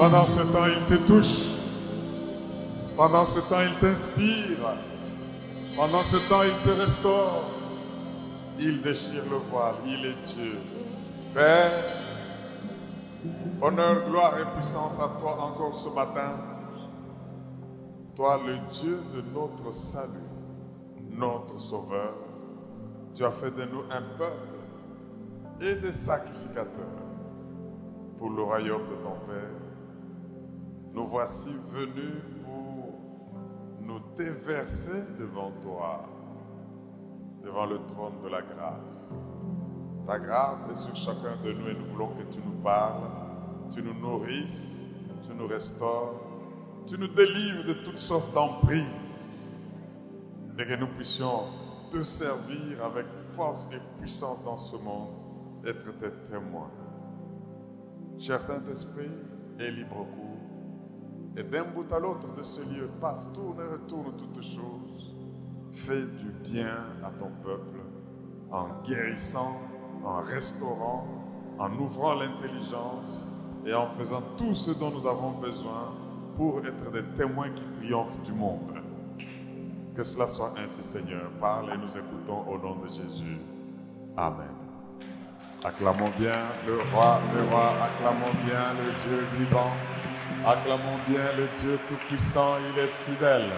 [0.00, 1.58] Pendant ce temps, il te touche.
[2.96, 4.56] Pendant ce temps, il t'inspire.
[5.76, 7.50] Pendant ce temps, il te restaure.
[8.58, 9.74] Il déchire le voile.
[9.84, 10.58] Il est Dieu.
[11.34, 11.70] Père,
[13.60, 16.32] honneur, gloire et puissance à toi encore ce matin.
[18.16, 20.30] Toi, le Dieu de notre salut,
[21.10, 22.14] notre Sauveur.
[23.14, 24.60] Tu as fait de nous un peuple
[25.60, 26.86] et des sacrificateurs
[28.18, 29.59] pour le royaume de ton Père.
[30.92, 32.94] Nous voici venus pour
[33.80, 36.04] nous déverser devant toi,
[37.44, 39.08] devant le trône de la grâce.
[40.06, 43.08] Ta grâce est sur chacun de nous et nous voulons que tu nous parles,
[43.72, 44.84] tu nous nourrisses,
[45.22, 46.20] tu nous restaures,
[46.86, 49.28] tu nous délivres de toutes sortes d'emprises
[50.58, 51.44] et que nous puissions
[51.90, 55.10] te servir avec force et puissance dans ce monde,
[55.64, 56.70] être tes témoins.
[58.18, 59.10] Cher Saint-Esprit,
[59.60, 60.29] et libre cours,
[61.36, 65.14] et d'un bout à l'autre de ce lieu, passe, tourne et retourne toutes choses.
[65.72, 67.80] Fais du bien à ton peuple
[68.50, 69.60] en guérissant,
[70.04, 71.06] en restaurant,
[71.58, 73.24] en ouvrant l'intelligence
[73.64, 75.94] et en faisant tout ce dont nous avons besoin
[76.36, 78.72] pour être des témoins qui triomphent du monde.
[79.94, 81.30] Que cela soit ainsi, Seigneur.
[81.40, 83.38] Parle et nous écoutons au nom de Jésus.
[84.16, 84.54] Amen.
[85.62, 86.32] Acclamons bien
[86.66, 89.72] le roi, le roi, acclamons bien le Dieu vivant,
[90.46, 93.50] acclamons bien le Dieu tout-puissant, il est fidèle.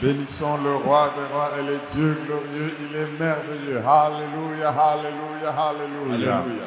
[0.00, 3.82] Bénissons le roi des rois et le Dieu glorieux, il est merveilleux.
[3.86, 6.36] Alléluia, alléluia, alléluia.
[6.38, 6.64] Alléluia.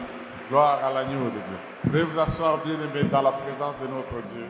[0.49, 1.59] Gloire à l'agneau de Dieu.
[1.85, 4.45] Veuillez vous asseoir bien aimé dans la présence de notre Dieu.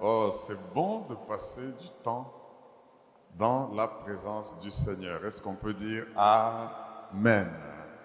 [0.00, 2.32] Oh, c'est bon de passer du temps
[3.38, 5.24] dans la présence du Seigneur.
[5.24, 7.50] Est-ce qu'on peut dire Amen?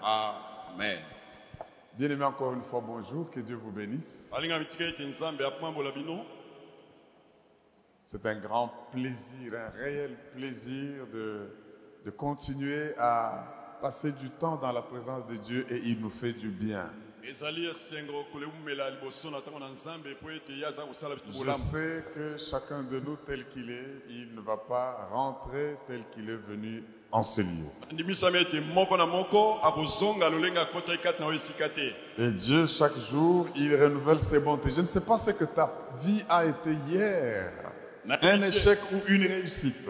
[0.02, 1.00] Amen.
[2.00, 4.32] Bien aimé encore une fois, bonjour, que Dieu vous bénisse.
[8.06, 11.50] C'est un grand plaisir, un réel plaisir de,
[12.06, 16.32] de continuer à passer du temps dans la présence de Dieu et il nous fait
[16.32, 16.90] du bien.
[17.22, 17.34] Je
[21.54, 26.30] sais que chacun de nous, tel qu'il est, il ne va pas rentrer tel qu'il
[26.30, 27.68] est venu en ce lieu.
[32.18, 34.70] Et Dieu, chaque jour, il renouvelle ses bontés.
[34.76, 35.72] Je ne sais pas ce que ta
[36.04, 37.52] vie a été hier,
[38.08, 39.90] un échec ou une réussite.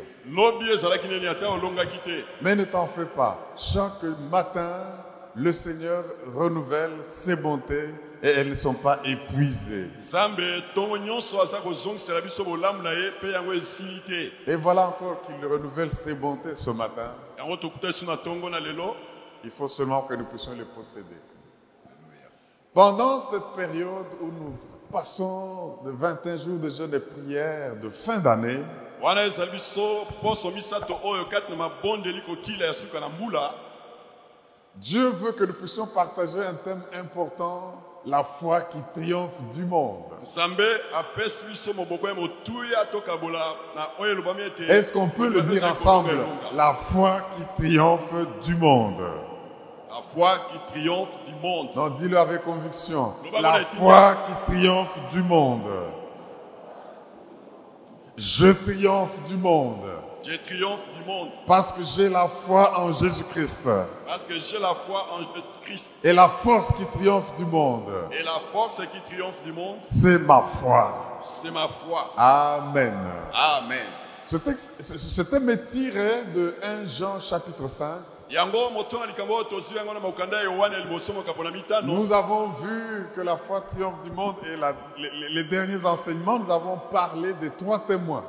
[2.42, 3.54] Mais ne t'en fais pas.
[3.58, 4.78] Chaque matin,
[5.36, 6.04] le Seigneur
[6.34, 7.90] renouvelle ses bontés
[8.22, 9.88] et elles ne sont pas épuisées.
[14.48, 17.12] Et voilà encore qu'il renouvelle ses bontés ce matin.
[19.44, 21.16] Il faut seulement que nous puissions les posséder.
[22.74, 24.54] Pendant cette période où nous
[24.92, 28.62] passons de 21 jours de jeûne et prière de fin d'année,
[34.76, 40.04] Dieu veut que nous puissions partager un thème important, la foi qui triomphe du monde.
[44.68, 46.12] Est-ce qu'on peut le dire ensemble?
[46.56, 48.12] La foi qui triomphe
[48.44, 49.02] du monde.
[49.90, 53.14] la foi qui triomphe du monde Non, dis-le avec conviction.
[53.42, 55.70] La foi qui triomphe du monde.
[58.18, 59.86] Je triomphe du monde
[60.24, 63.62] je triomphe du monde parce que j'ai la foi en Jésus-Christ.
[64.08, 65.24] parce que j'ai la foi en
[65.64, 69.78] Christ Et la force qui triomphe du monde, et la force qui triomphe du monde
[69.88, 71.22] c'est ma foi.
[71.24, 72.94] c'est ma foi Amen.
[73.34, 73.86] amen
[74.28, 77.86] Ce, texte, ce, ce thème est tiré de 1 Jean chapitre 5.
[78.30, 81.50] yango moto na likambo oyo tozwi yango na mokanda ya yohane ya liboso mokapo na
[81.52, 85.44] mitano Nous avons vu que la foi triomphe du monde et la- les, les- les
[85.44, 88.24] derniers enseignements, nous avons parlé des trois témoins.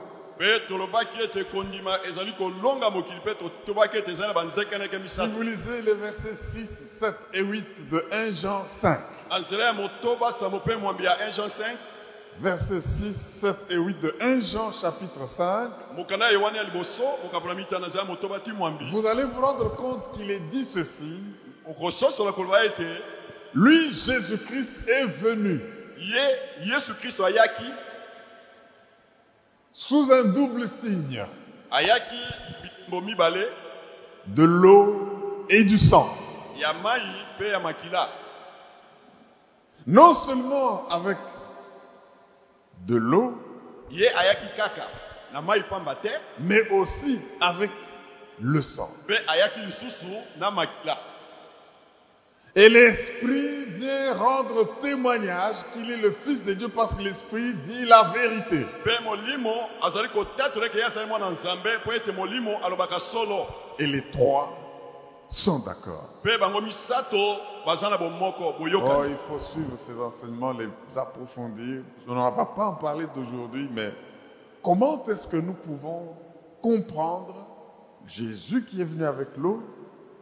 [5.05, 8.99] Si vous lisez les versets 6, 7 et 8 de 1 Jean 5,
[9.31, 11.65] na nzela ya motoba sambo mpe mwambi ya 1 jean 5
[12.41, 17.03] versets 6, 7 et 8 de 1 Jean chapitre 5, mokanda ya yohane ya liboso
[17.23, 18.85] mokapo na mitano na nzela ya motoba ti mwambi.
[18.91, 21.19] Vous allez vous rendre compte qu'il est dit ceci.
[23.53, 25.61] Lui, Jésus-Christ, est venu.
[27.27, 27.65] Ayaki
[29.73, 31.25] sous un double signe
[34.27, 36.09] de l'eau et du sang.
[39.87, 41.19] Non seulement avec
[42.87, 43.39] de l'eau,
[46.41, 47.71] mais aussi avec
[48.41, 48.89] le sang.
[49.07, 50.07] mpe ayaki lisusu
[50.39, 50.97] na makila
[52.57, 57.87] Et l'Esprit vient rendre témoignage qu'il est le Fils de Dieu parce que l'Esprit dit
[57.87, 58.67] la vérité.
[63.79, 64.53] Et les trois
[65.29, 66.09] sont d'accord.
[66.25, 66.29] Oh,
[69.07, 71.83] il faut suivre ces enseignements, les approfondir.
[72.09, 73.93] On ne va pas en parler d'aujourd'hui, mais
[74.61, 76.17] comment est-ce que nous pouvons
[76.61, 77.49] comprendre
[78.09, 79.63] Jésus qui est venu avec l'eau,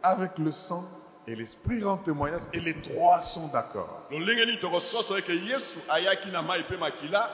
[0.03, 0.83] avec le sang,
[1.29, 4.01] et l'Esprit rend témoignage, et les trois sont d'accord.
[4.09, 7.29] lolenge nini tokososo eke yesu ayaki na mai mpe makila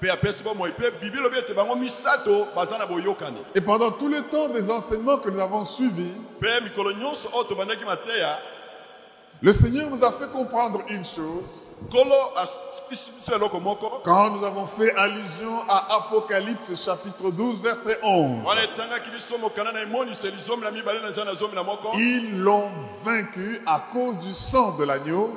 [0.00, 4.08] mpe apesi bomoi mpe bible elobi ete bango misato baza na boyokani Et pendant tout
[4.08, 6.10] le temps des enseignements que nous avons suivis,
[6.40, 8.38] mpe mikolo nyonso oyo tobandaki mateya
[9.42, 11.66] le Seigneur nous a fait comprendre une chose.
[14.04, 19.72] Quand nous avons fait allusion à Apocalypse chapitre 12, verset 11, wana etangaki biso mokanda
[19.72, 22.70] na emoniseli zomi na mibale na nzela na zomi na moko ils l'ont
[23.04, 25.36] vaincu à cause du sang de l'agneau.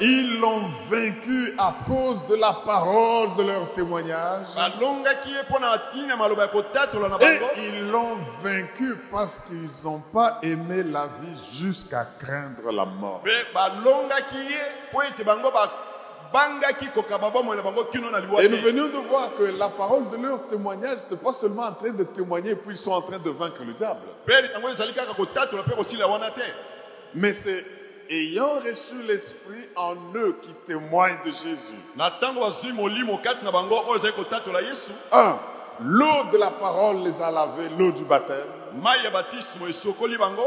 [0.00, 4.46] Ils l'ont vaincu à cause de la parole de leur témoignage.
[4.56, 4.68] na
[7.56, 13.22] Et ils l'ont vaincu parce qu'ils n'ont pas aimé la vie jusqu'à craindre la mort.
[13.28, 18.48] Mpe balongaki ye mpo ete bango babangaki kokaba bomoi na bango kino na liwa Et
[18.48, 21.72] nous te venons de voir que la parole de leur témoignage, c'est pas seulement en
[21.72, 24.00] train de témoigner puis ils sont en train de vaincre le diable.
[24.26, 26.40] mpe yango ezali kaka kotatola mpe kosila wana te
[27.14, 27.64] Mais c'est
[28.10, 31.80] ayant reçu l'Esprit en eux qui témoigne de Jésus.
[31.96, 35.36] na ntango bazwi molimo kati na bango oyo ezali kotatola yesu Un,
[35.84, 38.46] l'eau de la parole les a lavés, l'eau du baptême.
[38.82, 40.44] mai ya batismo esokoli bango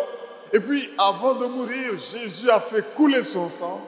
[0.53, 3.85] Et puis, avant de mourir, Jésus a fait couler son sang.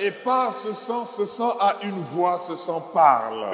[0.00, 3.52] Et par ce sang, ce sang a une voix, ce sang parle.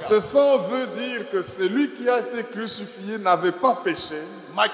[0.00, 4.16] Ce sang veut dire que celui qui a été crucifié n'avait pas péché,
[4.54, 4.64] mais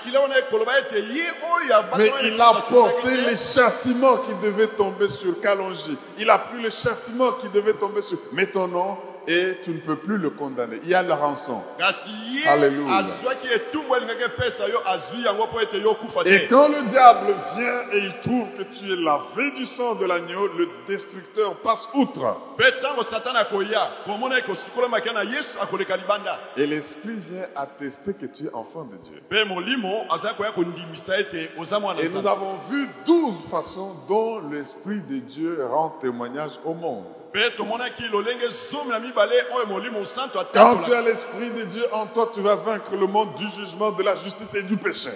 [2.22, 5.96] il a porté les châtiments qui devaient tomber sur Kalonji.
[6.18, 8.96] Il a pris le châtiment qui devait tomber sur Mets ton nom
[9.26, 10.78] et tu ne peux plus le condamner.
[10.82, 11.62] Il y a la rançon.
[12.46, 13.02] Alléluia.
[16.26, 20.06] Et quand le diable vient et il trouve que tu es lavé du sang de
[20.06, 22.36] l'agneau, le destructeur passe outre.
[26.56, 29.22] Et l'Esprit vient attester que tu es enfant de Dieu.
[31.80, 37.04] mwana Et nous avons vu douze façons dont l'Esprit de Dieu rend témoignage au monde.
[40.04, 43.48] Santo Quand tu as l'Esprit de Dieu en toi, tu vas vaincre le monde du
[43.48, 45.10] jugement, de la justice et du péché.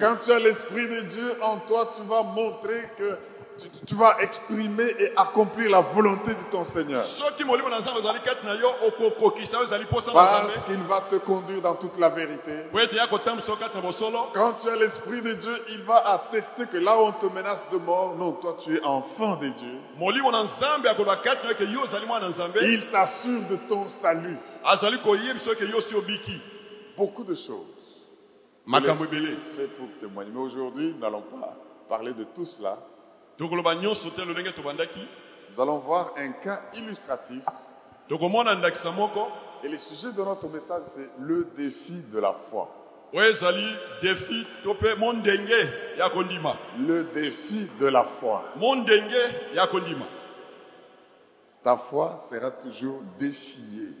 [0.00, 3.18] Quand tu as l'Esprit de Dieu en toi, tu vas montrer que
[3.58, 7.00] tu, tu vas exprimer et accomplir la volonté de ton Seigneur.
[10.12, 12.52] Parce qu'il va te conduire dans toute la vérité.
[14.34, 17.64] Quand tu as l'Esprit de Dieu, il va attester que là où on te menace
[17.72, 19.78] de mort, non, toi tu es enfant de Dieu.
[22.62, 24.36] Il t'assure de ton salut.
[26.96, 27.66] Beaucoup de choses.
[29.56, 30.30] fait pour témoigner.
[30.32, 31.56] Mais aujourd'hui, nous n'allons pas
[31.88, 32.78] parler de tout cela.
[35.50, 37.42] Nous allons voir un cas illustratif.
[39.64, 42.68] Et le sujet de notre message, c'est le défi de la foi.
[43.12, 43.32] Le
[47.14, 48.42] défi de la foi.
[51.64, 53.94] Ta foi sera toujours défiée.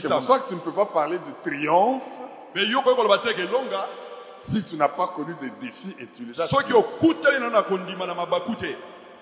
[0.00, 2.02] C'est pour ça que tu ne peux pas parler de triomphe
[4.38, 6.46] si tu n'as pas connu des défis et tu les as.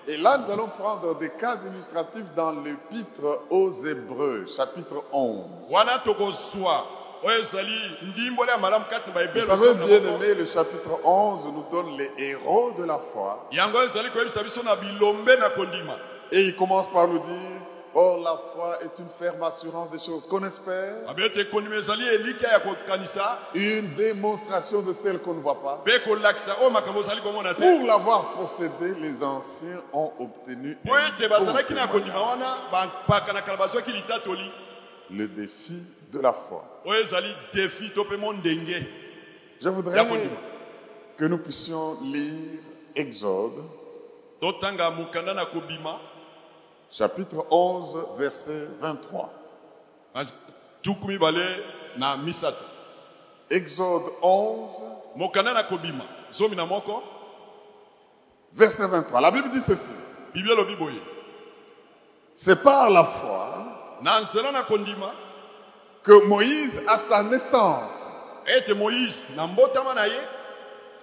[0.09, 5.43] Et là, nous allons prendre des cas illustratifs dans l'épître aux Hébreux, chapitre 11.
[5.69, 6.83] wana tokozwa
[7.23, 11.65] oyo ezali ndimboli ya malamu kati na Vous savez, bien aimé, le chapitre 11 nous
[11.71, 13.49] donne les héros de la foi.
[16.31, 17.56] Et il commence par nous dire,
[17.99, 20.93] Or la foi est une ferme assurance des choses qu'on espère,
[22.63, 25.81] kokanisa une démonstration de celles qu'on ne voit pas.
[25.83, 26.03] te
[27.55, 30.77] Pour l'avoir possédé, les anciens ont obtenu
[32.71, 34.51] bapakanaka bazwaki litatoli
[35.09, 35.81] le défi
[36.13, 36.63] de la foi.
[39.59, 40.05] Je voudrais
[41.17, 42.59] que nous puissions lire
[42.95, 43.63] Exode,
[44.39, 45.99] totanga mokanda na kobima
[46.91, 49.29] chapitre 11, verset 23.
[50.13, 50.33] az-
[50.81, 51.63] tuku mibale
[51.97, 52.63] na misato.
[53.49, 54.83] Exode 11,
[55.15, 56.05] mokanda na kobima.
[56.31, 57.01] Zomi na moko.
[58.53, 59.21] Verset 23.
[59.21, 59.91] La Bible dit ceci.
[62.33, 63.65] C'est par la foi
[64.01, 65.11] na nzela na kondima.
[66.03, 68.09] que Moïse, à sa naissance,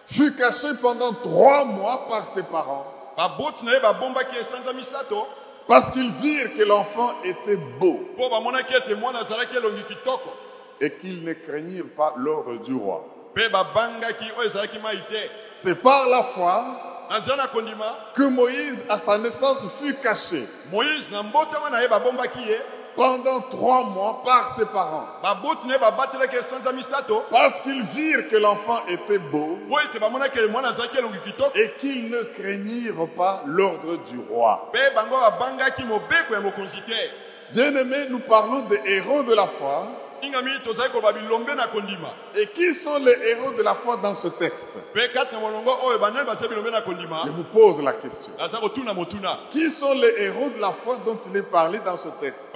[0.06, 2.86] fut caché pendant trois mois par ses parents
[5.66, 8.00] parce qu'ils virent que l'enfant était beau.
[10.80, 13.04] Et qu'ils ne craignirent pas l'ordre du roi.
[15.56, 16.64] C'est par la foi
[18.14, 20.46] que Moïse, à sa naissance, fut caché
[22.96, 25.06] pendant trois mois par ses parents.
[27.30, 29.58] Parce qu'ils virent que l'enfant était beau.
[31.54, 34.70] Et qu'ils ne craignirent pas l'ordre du roi.
[36.80, 36.92] te
[37.52, 39.86] Bien-aimés, nous parlons des héros de la foi.
[42.34, 44.68] Et qui sont les héros de la foi dans ce texte?
[47.26, 48.32] Je vous pose la question.
[49.50, 52.50] Qui sont les héros de la foi dont il est parlé dans ce texte?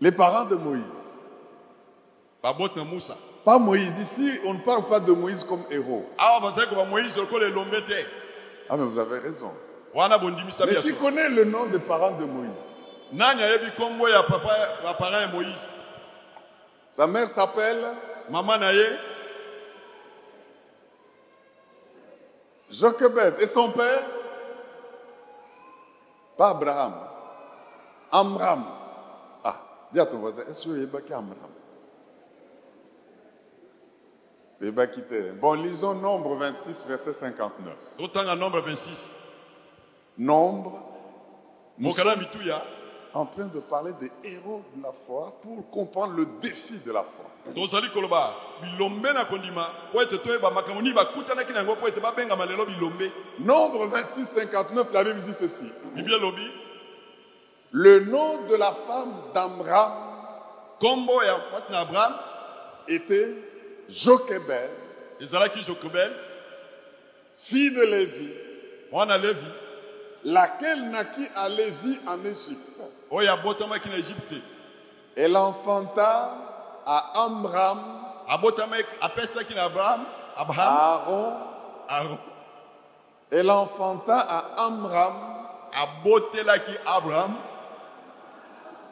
[0.00, 1.18] Les parents de Moïse.
[3.44, 3.98] Pas Moïse.
[3.98, 6.04] Ici, on ne parle pas de Moïse comme héros.
[8.68, 9.52] Ah, mais vous avez raison.
[9.96, 12.76] Mais qui biso connaît le nom des parents de Moïse
[16.90, 17.82] Sa mère s'appelle
[18.28, 18.84] mama na ye?
[22.70, 23.36] Jochebed.
[23.40, 24.02] Et son père?
[26.36, 26.94] Pas Abraham.
[28.12, 28.64] Amram.
[29.44, 29.56] Ah,
[29.92, 31.52] dis à ton voisin, est-ce que avez Amram?
[34.92, 35.30] Quitté.
[35.40, 37.72] Bon, lisons Nombre 26, verset 59.
[37.96, 39.25] totanga nombre 26
[40.18, 40.82] Nombre,
[41.78, 42.14] nous sommes
[43.12, 47.02] en train de parler des héros de la foi pour comprendre le défi de la
[47.02, 47.24] foi.
[47.54, 52.00] tozali koloba bilombe na kondima po ete toyeba makambo nini bakutanaki na yango po ete
[52.00, 53.10] babengama lelo bilombe.
[53.38, 55.70] Nombre 26, 59, la Bible dit ceci.
[55.94, 56.50] bibi elobi
[57.70, 59.92] Le nom de la femme d'Amram
[60.76, 62.14] nkombo ya mwati na abraham
[62.88, 63.34] était
[65.20, 66.12] ezalaki jokobel
[67.36, 68.32] fille de Lévi,
[68.92, 69.18] mwana
[70.26, 72.80] laquelle naquit à Lévi en Égypte.
[73.10, 74.34] na egypte
[75.16, 76.32] Elle enfanta
[76.84, 77.78] à Amram,
[78.28, 80.04] à abraham
[80.36, 81.32] Aaron.
[81.88, 82.18] Aaron.
[83.30, 85.14] Elle enfanta à Amram,
[86.84, 87.36] abraham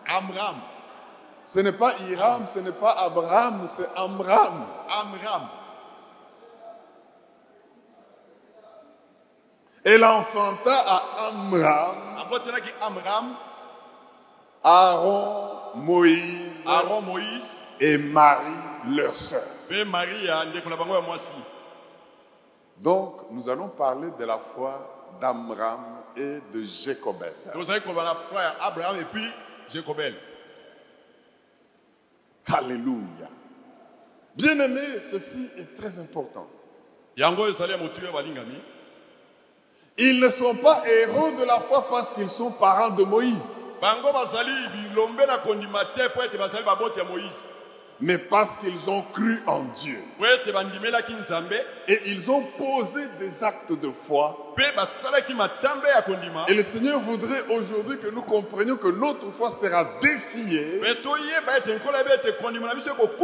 [0.06, 0.56] amram
[1.46, 4.64] ce n'est pas Hiram, ce n'est pas Abraham, c'est Amram.
[4.88, 5.42] amram
[9.84, 11.28] Elle enfanta à
[12.80, 13.34] Amram,
[14.62, 16.64] Aaron, Moïse.
[16.66, 17.56] Aaron moïse.
[17.80, 18.46] Et Marie,
[18.96, 19.42] leur sœur.
[19.68, 21.32] mwasi
[22.78, 25.80] Donc, nous allons parler de la foi d'Amram
[26.16, 29.30] et de ya abraham epuis
[29.68, 30.14] jekobel
[32.46, 33.28] Alléluia.
[34.36, 36.46] Bien-aimés, ceci est très important.
[37.16, 38.60] yango ezali ya motu ya balingami
[39.96, 43.60] Ils ne sont pas héros de la foi parce qu'ils sont parents de Moïse,
[48.00, 49.98] mais parce qu'ils ont cru en Dieu.
[51.88, 54.52] Et ils ont posé des actes de foi.
[56.48, 60.94] Et le Seigneur voudrait aujourd'hui que nous comprenions que notre foi sera défiée et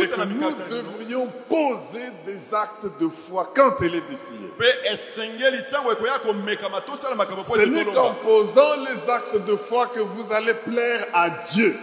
[0.06, 4.50] que nous devrions poser des actes de foi quand elle est défiée.
[4.60, 9.46] mpe esengeli ntango ekoya komekama tosala makambo po Ce ete n'est qu'en posant les actes
[9.46, 11.76] de foi que vous allez plaire à Dieu.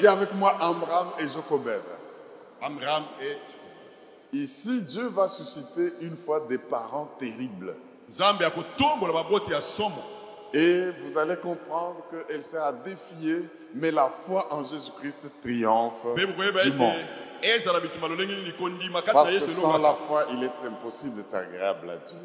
[0.00, 1.82] Dis avec moi Amram et Jocobed.
[2.60, 3.36] amram e
[4.34, 7.74] Ici, Dieu va susciter une fois des parents terribles.
[10.54, 13.42] Et vous allez comprendre qu'elle sera défiée,
[13.74, 16.96] mais la foi en Jésus-Christ triomphe du monde.
[19.12, 22.16] Parce que sans la foi, il est impossible d'être agréable à Dieu.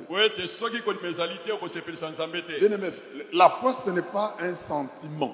[2.60, 2.92] Bien aimé,
[3.34, 5.34] la foi, ce n'est pas un sentiment.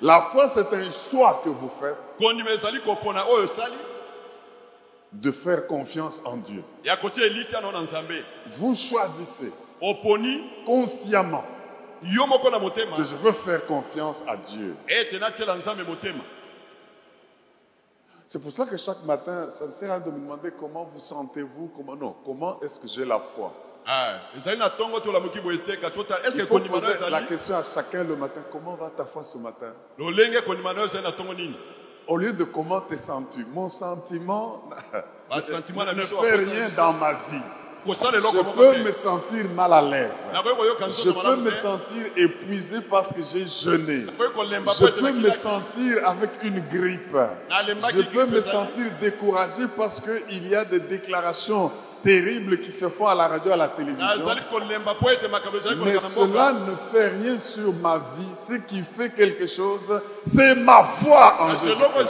[0.00, 1.96] La foi, c'est un choix que vous faites
[5.12, 6.62] de faire confiance en Dieu.
[8.56, 9.52] Vous choisissez
[10.66, 11.44] consciemment
[12.96, 14.74] que je veux faire confiance à Dieu.
[18.32, 20.88] C'est pour ça que chaque matin, ça ne sert à rien de me demander comment
[20.90, 23.52] vous sentez-vous, comment non, comment est-ce que j'ai la foi?
[23.86, 24.20] Ah,
[26.70, 29.74] poser la question à chacun le matin, comment va ta foi ce matin?
[32.08, 34.62] Au lieu de comment te sens-tu, mon sentiment
[35.30, 37.42] ne biso fait rien dans ma vie.
[37.84, 40.10] Je peux me sentir mal à l'aise.
[40.32, 44.06] Je peux me sentir épuisé parce que j'ai jeûné.
[44.06, 47.16] Je peux me sentir avec une grippe.
[47.94, 51.72] Je peux me sentir découragé parce qu'il y a des déclarations
[52.04, 54.06] terribles qui se font à la radio, à la télévision.
[55.84, 58.34] Mais cela ne fait rien sur ma vie.
[58.34, 61.70] Ce qui fait quelque chose, c'est ma foi en Jésus.
[61.72, 62.04] eloko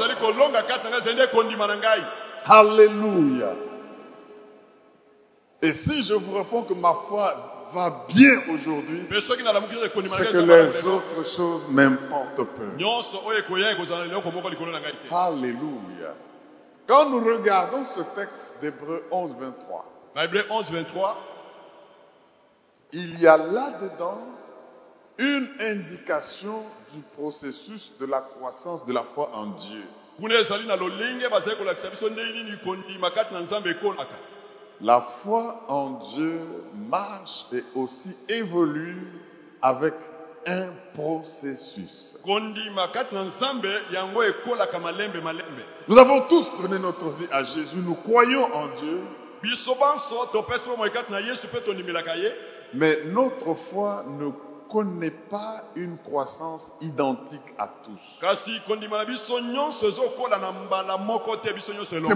[5.62, 9.07] Et si je vous réponds que ma foi va bien aujourd'hui,
[10.09, 12.76] c'est que les autres choses m'importent peu.
[15.11, 16.14] Alléluia.
[16.87, 19.85] Quand nous regardons ce texte d'Hébreu 11, 23,
[20.16, 21.16] na hébreu 11 23
[22.95, 24.19] il y a là-dedans
[25.16, 29.85] une indication du processus de la croissance de la foi en Dieu.
[34.82, 36.40] La foi en Dieu
[36.90, 39.06] marche et aussi évolue
[39.62, 39.94] avec
[40.44, 42.16] un processus.
[45.88, 49.02] Nous avons tous donné notre vie à Jésus, nous croyons en Dieu,
[52.74, 54.30] mais notre foi ne
[54.73, 58.00] connaît pas une croissance identique à tous.
[58.35, 58.61] C'est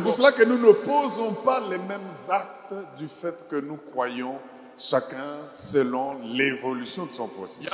[0.02, 4.38] pour cela que nous ne posons pas les mêmes actes du fait que nous croyons
[4.78, 7.68] chacun selon l'évolution de son processus.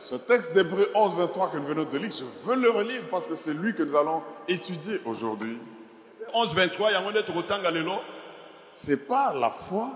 [0.00, 3.02] Ce texte, ce d'Hébreu 11, 23 que nous venons de lire, je veux le relire
[3.10, 5.58] parce que c'est lui que nous allons étudier aujourd'hui.
[6.34, 8.00] 11 23 yango nde tokotanga lelo
[8.78, 9.88] C'est par la foi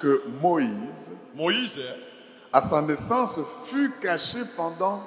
[0.00, 1.78] que Moïse, moïse
[2.50, 5.02] à sa naissance, fut caché pendant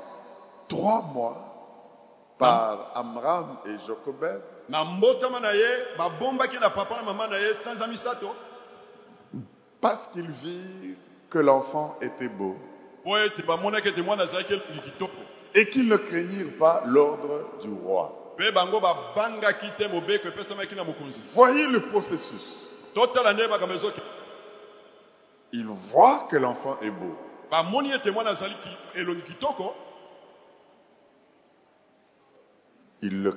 [0.69, 3.71] trois mois par Amram et
[7.87, 8.27] misato
[9.81, 10.95] parce qu'ils virent
[11.31, 12.55] que l'enfant était beau.
[15.55, 18.22] Et qu'ils ne craignirent pas l'ordre du roi.
[21.33, 22.57] Voyez le processus.
[25.51, 27.15] Ils voient que l'enfant est beau.
[33.01, 33.31] Ils le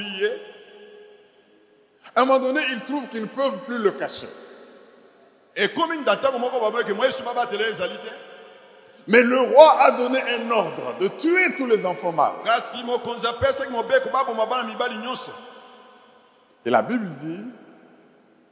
[0.00, 0.30] ye
[2.16, 4.28] À un moment donné, ils trouvent qu'ils ne peuvent plus le cacher.
[5.56, 6.58] ekomi na ntango moko
[9.06, 12.32] Mais le roi a donné un ordre de tuer tous les enfants mâles.
[16.64, 17.44] Et la Bible dit,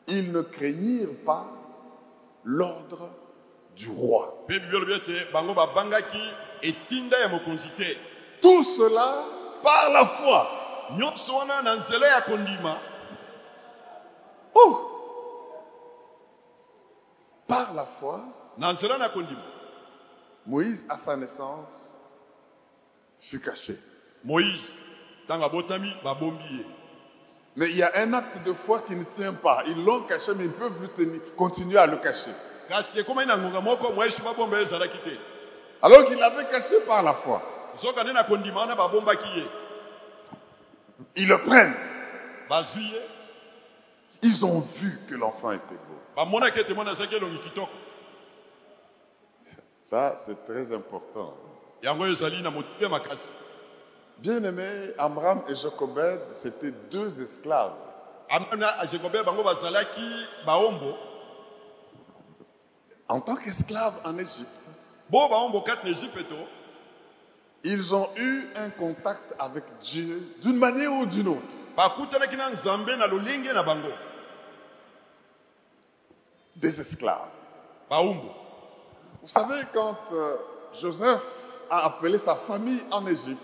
[0.09, 1.47] ils ne craignirent pas
[2.45, 3.09] l'ordre
[3.75, 4.45] du roi.
[8.43, 9.15] Tout cela
[9.63, 10.51] par la foi.
[14.55, 14.89] Oh
[17.47, 18.21] Par la foi,
[18.59, 19.41] na nzela na kondima
[20.47, 21.91] Moïse, à sa naissance,
[23.21, 23.79] fut caché.
[24.25, 24.83] moïse
[25.29, 26.67] abotami babombi ye
[27.57, 29.63] Mais il y a un acte de foi qui ne tient pas.
[29.67, 32.33] Ils l'ont caché, mais ils peuvent tenir- continuer à le cacher.
[35.83, 37.43] Alors qu'il l'avait caché par la foi.
[41.17, 41.75] Ils le prennent.
[44.23, 45.99] Ils ont vu que l'enfant était beau.
[46.17, 47.73] bamonaki ete mwana azalaki elongi kitoko
[49.93, 51.35] Ça, c'est très important.
[54.17, 57.75] Bien-aimé, Amram et Jochebed, c'était deux esclaves.
[63.07, 64.49] En tant qu'esclaves en Égypte,
[67.63, 71.55] ils ont eu un contact avec Dieu d'une manière ou d'une autre.
[76.57, 77.29] Des esclaves.
[79.23, 80.35] Vous savez, quand euh,
[80.75, 81.21] Joseph
[81.71, 83.39] a appelé sa famille en Égypte,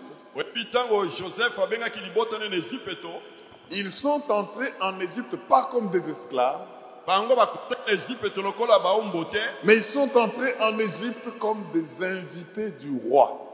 [3.71, 6.67] ils sont entrés en Égypte pas comme des esclaves,
[9.63, 13.53] mais ils sont entrés en Égypte comme des invités du roi.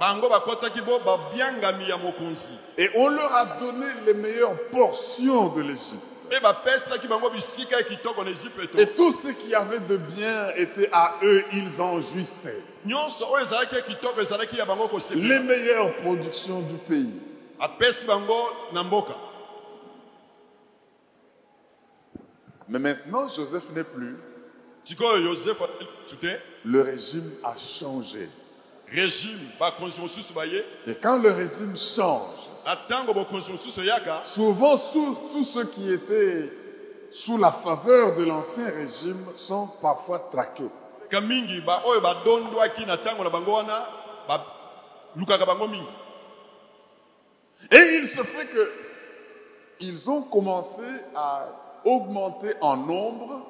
[2.02, 6.13] mokonzi Et on leur a donné les meilleures portions de l'Égypte.
[8.78, 12.62] Et tout ce qui avait de bien était à eux, ils en jouissaient.
[14.66, 17.12] bango Les meilleures productions du pays.
[22.68, 24.16] Mais maintenant, Joseph n'est plus.
[26.64, 28.28] le régime a changé.
[30.86, 32.43] Et quand le régime change,
[34.24, 36.50] souvent sous- tous ceux qui étaient
[37.10, 40.70] sous la faveur de l'ancien régime sont parfois traqués.
[47.70, 48.70] Et il se fait que
[49.80, 50.82] ils ont commencé
[51.14, 51.46] à
[51.84, 53.42] augmenter en nombre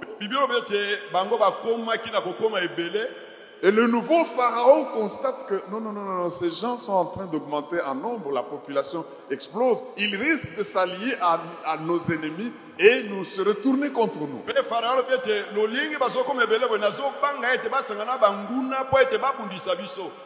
[3.64, 7.24] et le nouveau pharaon constate que non, non, non, non, ces gens sont en train
[7.24, 13.04] d'augmenter en nombre, la population explose, ils risquent de s'allier à, à nos ennemis et
[13.04, 14.42] nous se retourner contre nous.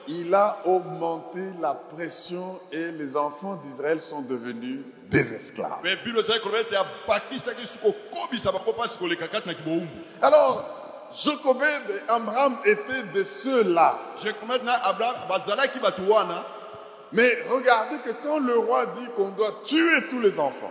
[0.09, 5.79] Il a augmenté la pression et les enfants d'Israël sont devenus des esclaves.
[10.21, 10.78] Alors,
[11.11, 13.99] Jochobed et Amram étaient de ceux-là.
[14.85, 15.15] abraham
[16.09, 16.45] wana
[17.13, 20.71] Mais regardez que quand le roi dit qu'on doit tuer tous les enfants,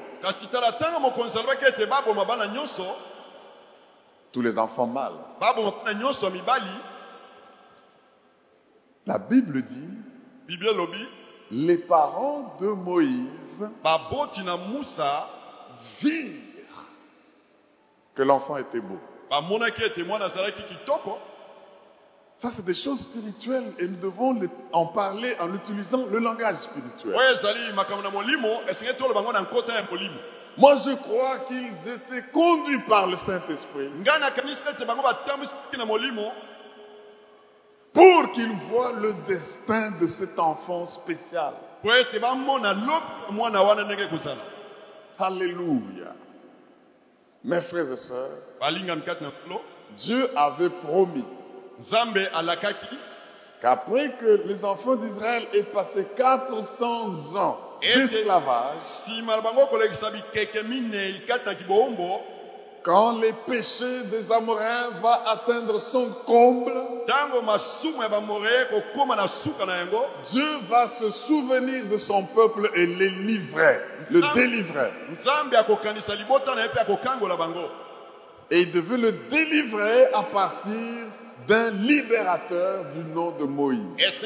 [4.32, 5.13] tous les enfants mâles,
[9.06, 9.88] la Bible dit,
[11.50, 13.69] les parents de Moïse
[16.00, 16.86] virent
[18.13, 19.00] que l'enfant était beau.
[19.29, 21.17] Bamonaki ete mwana azalaki kitoko
[22.39, 26.57] Ça, c'est des choses spirituelles et nous devons les- en parler en utilisant le langage
[26.57, 27.15] spirituel.
[30.55, 33.89] Moi, je crois qu'ils étaient conduits par le Saint-Esprit.
[37.93, 41.53] Pour qu'ils voient le destin de cet enfant spécial.
[45.97, 46.26] po
[47.47, 48.29] Mes frères et sœurs,
[49.97, 51.25] Dieu avait promis
[53.62, 58.81] qu'après que les enfants d'Israël aient passé 400 ans d'esclavage,
[62.83, 66.71] quand les péchés des Amoréens va atteindre son comble,
[70.31, 73.79] Dieu va se souvenir de son peuple et les livrer,
[74.11, 74.91] le délivrer.
[78.49, 81.03] Et il devait le délivrer à partir
[81.47, 83.97] d'un libérateur du nom de Moïse.
[83.99, 84.25] Est-ce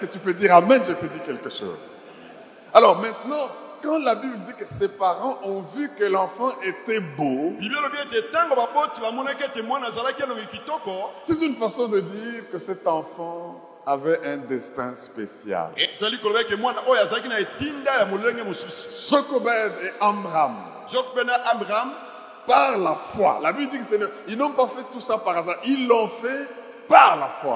[0.00, 0.82] que tu peux dire Amen?
[0.86, 1.78] Je te dis quelque chose.
[2.74, 3.48] Alors maintenant,
[3.82, 7.52] quand la Bible dit que ses parents ont vu que l'enfant était beau,
[11.24, 15.70] c'est une façon de dire que cet enfant avait un destin spécial.
[18.44, 20.56] mosusu Jochebed et Amram,
[21.52, 21.92] abraham
[22.46, 25.18] par la foi, la Bible dit que c'est le- ils n'ont pas fait tout ça
[25.18, 26.48] par hasard, ils l'ont fait
[26.88, 27.54] par la foi.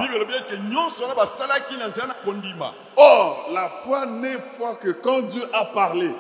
[2.97, 6.11] Or, la foi n'est foi que quand Dieu a parlé.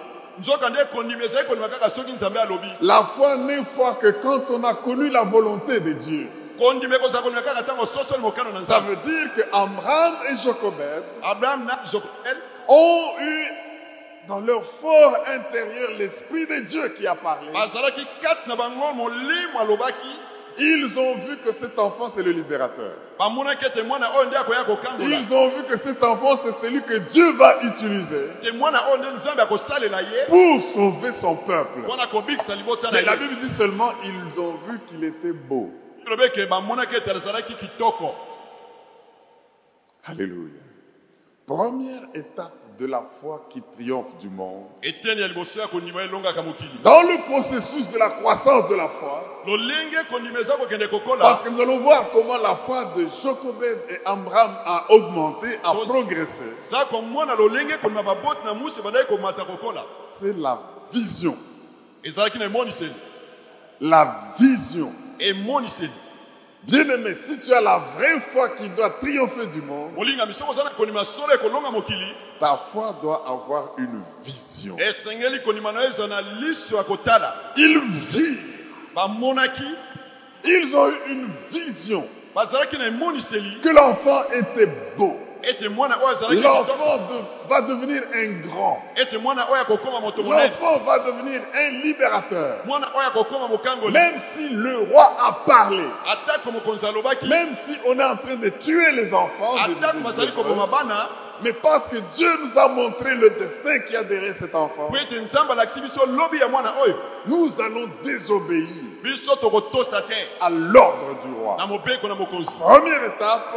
[2.80, 6.28] La foi n'est foi que quand on a connu la volonté de Dieu.
[8.64, 11.02] Ça veut dire que Amram et jokoel
[12.68, 13.46] ont eu
[14.28, 17.48] dans leur fort intérieur l'Esprit de Dieu qui a parlé.
[20.58, 22.92] Ils ont vu que cet enfant, c'est le libérateur.
[24.98, 28.28] Ils ont vu que cet enfant, c'est celui que Dieu va utiliser
[30.28, 31.80] pour sauver son peuple.
[32.92, 35.70] Mais la Bible dit seulement, ils ont vu qu'il était beau.
[40.04, 40.60] Alléluia.
[41.46, 44.64] Première étape de la foi qui triomphe du monde.
[46.82, 49.22] Dans le processus de la croissance de la foi,
[51.20, 55.74] parce que nous allons voir comment la foi de Jochebed et Amram a augmenté, a
[55.74, 56.44] progressé.
[60.08, 60.58] C'est la
[60.90, 61.36] vision.
[63.80, 64.90] La vision.
[66.64, 69.92] Bien-aimé, si tu as la vraie foi qui doit triompher du monde,
[72.38, 74.76] ta foi doit avoir une vision.
[76.86, 77.34] kotala.
[77.56, 77.80] Ils
[78.94, 79.74] bamonaki
[80.44, 82.06] ils ont eu une vision.
[82.34, 85.18] Que l'enfant était beau.
[86.42, 88.82] L'enfant de- va devenir un grand.
[90.50, 92.58] L'enfant va devenir un libérateur.
[93.92, 95.84] Même si le roi a parlé,
[97.28, 99.74] même si on est en train de tuer les enfants, de-
[100.42, 100.54] de-
[101.42, 104.90] mais parce que Dieu nous a montré le destin qu'il y a derrière cet enfant,
[107.26, 108.66] nous allons désobéir
[110.40, 111.56] à l'ordre du roi.
[112.60, 113.54] Première étape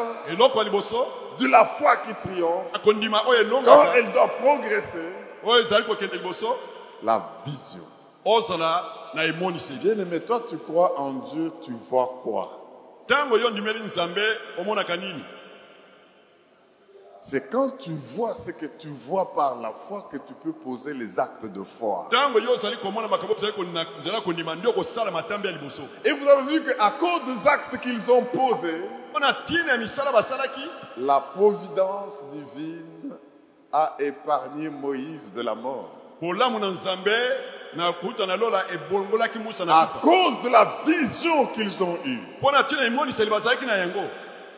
[1.38, 3.02] de la foi qui triomphe, oyo quand
[3.34, 5.14] elongaka elle doit progresser,
[6.12, 6.58] liboso
[7.04, 7.86] la vision.
[9.16, 12.60] emoniseli Bien-aimé, toi tu crois en Dieu, tu vois quoi?
[17.20, 20.94] C'est quand tu vois ce que tu vois par la foi que tu peux poser
[20.94, 22.10] les actes de foi.
[26.06, 28.82] Et vous avez vu qu'à cause des actes qu'ils ont posés,
[30.98, 33.12] la providence divine
[33.72, 35.90] a épargné Moïse de la mort.
[39.70, 42.20] À cause de la vision qu'ils ont eue,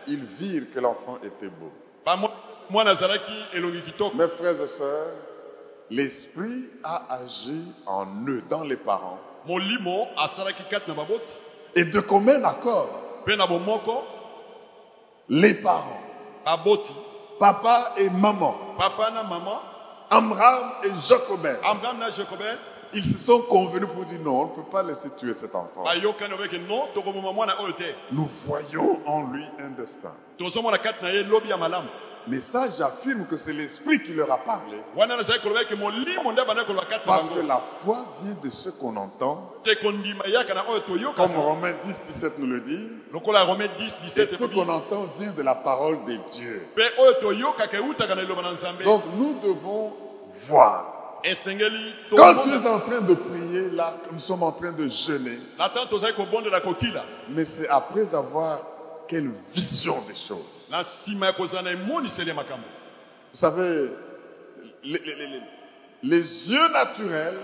[0.08, 1.72] ils virent que l'enfant était beau.
[4.16, 5.14] Mes frères et sœurs,
[5.90, 9.20] l'Esprit a agi en eux, dans les parents.
[11.76, 12.90] Et de commun accord,
[15.30, 16.02] les parents,
[16.46, 16.94] baboti
[17.40, 19.62] papa et maman, papa na mama
[20.10, 22.56] Amram et Jacobin, abraham na jacobin
[22.94, 25.84] ils se sont convenus pour dire non, on ne peut pas laisser tuer cet enfant.
[28.12, 30.14] Nous voyons en lui un destin.
[32.28, 34.78] Mais ça, j'affirme que c'est l'Esprit qui leur a parlé.
[37.06, 39.54] Parce que la foi vient de ce qu'on entend.
[41.16, 42.90] Comme Romains 10, 17 nous le dit.
[43.14, 46.68] lokola romain 10 Et 17 ce qu'on entend vient de la parole de Dieu.
[48.86, 49.94] Donc nous devons
[50.48, 50.92] voir.
[52.12, 55.40] Quand tu es en train de prier, là, nous sommes en train de jeûner.
[57.30, 58.60] Mais c'est après avoir
[59.08, 60.55] quelle vision des choses.
[63.34, 63.90] Vous savez,
[64.84, 65.42] les, les- les-
[66.04, 67.38] les yeux naturels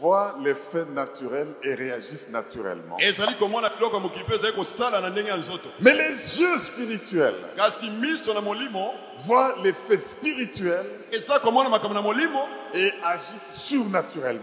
[0.00, 2.96] voient les faits naturels et réagissent naturellement.
[5.80, 7.34] Mais les yeux spirituels
[9.18, 10.86] voient les faits spirituels
[12.74, 14.42] et agissent surnaturellement.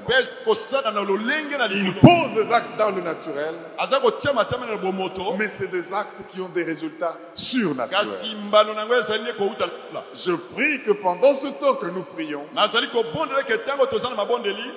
[1.72, 3.56] Ils posent des actes dans le naturel,
[5.38, 8.08] mais c'est des actes qui ont des résultats surnaturels.
[10.14, 12.46] Je prie que pendant ce temps que nous prions,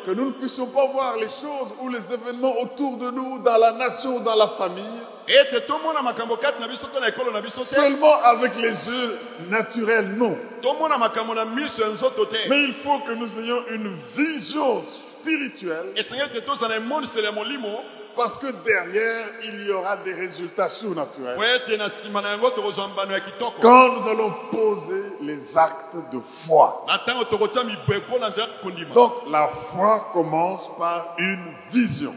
[0.07, 3.57] que nous ne puissions pas voir les choses ou les événements autour de nous, dans
[3.57, 5.03] la nation dans la famille,
[5.51, 5.59] te
[7.65, 9.19] seulement avec les yeux
[9.51, 10.37] naturels, non.
[12.49, 15.93] Mais il faut que nous ayons une vision spirituelle
[18.17, 21.37] parce que derrière, il y aura des résultats surnaturels.
[23.61, 26.85] Quand nous allons poser les actes de foi.
[28.63, 32.15] kondima Donc la foi commence par une vision.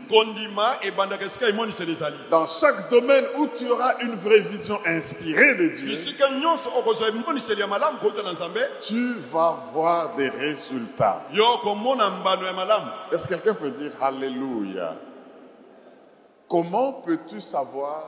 [2.29, 5.95] Dans chaque domaine où tu auras une vraie vision inspirée de Dieu,
[8.81, 11.23] tu vas voir des résultats.
[13.11, 14.95] Est-ce que quelqu'un peut dire Alléluia?
[16.47, 18.07] Comment peux-tu savoir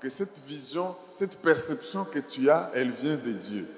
[0.00, 3.68] que cette vision, cette perception que tu as, elle vient de Dieu?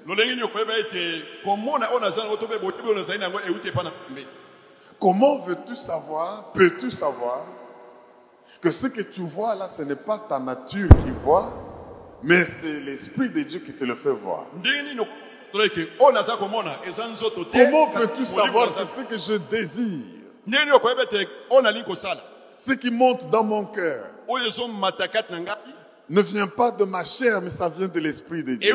[4.99, 7.45] Comment veux-tu savoir, peux-tu savoir
[8.61, 11.51] que ce que tu vois là, ce n'est pas ta nature qui voit,
[12.23, 14.45] mais c'est l'Esprit de Dieu qui te le fait voir?
[17.11, 20.05] Nzoto te Comment peux-tu savoir que ce que je désire,
[22.65, 24.05] ce qui monte dans mon cœur,
[26.09, 28.73] ne vient pas de ma chair, mais ça vient de l'Esprit de Dieu.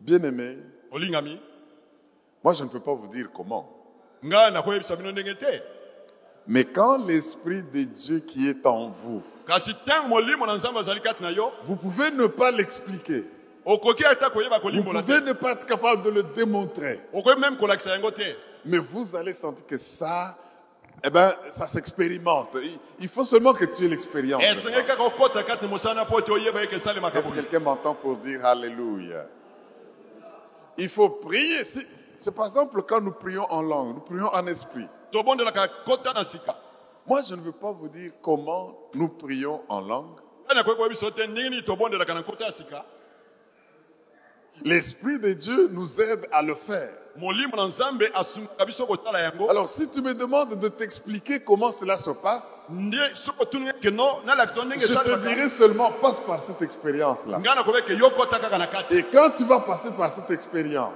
[0.00, 0.58] Bien-aimé,
[2.42, 3.68] moi je ne peux pas vous dire comment.
[6.46, 9.22] Mais quand l'Esprit de Dieu qui est en vous,
[11.62, 13.24] vous pouvez ne pas l'expliquer.
[13.66, 17.00] Vous pouvez ne pas être capable de le démontrer.
[18.64, 20.36] Mais vous allez sentir que ça,
[21.06, 22.56] eh ben, ça s'expérimente.
[22.98, 24.42] Il, faut seulement que tu aies l'expérience.
[24.42, 24.68] Est-ce
[27.28, 29.26] que quelqu'un m'entend pour dire Alléluia?
[30.78, 31.62] Il faut prier.
[31.64, 34.86] C'est par exemple quand nous prions en langue, nous prions en esprit.
[37.06, 40.16] Moi, je ne veux pas vous dire comment nous prions en langue.
[44.64, 47.03] L'Esprit de Dieu nous aide à le faire.
[49.48, 52.62] Alors si tu me demandes de t'expliquer comment cela se passe,
[54.80, 57.38] je te dirai seulement passe par cette expérience-là.
[58.90, 60.92] Et quand tu vas passer par cette expérience,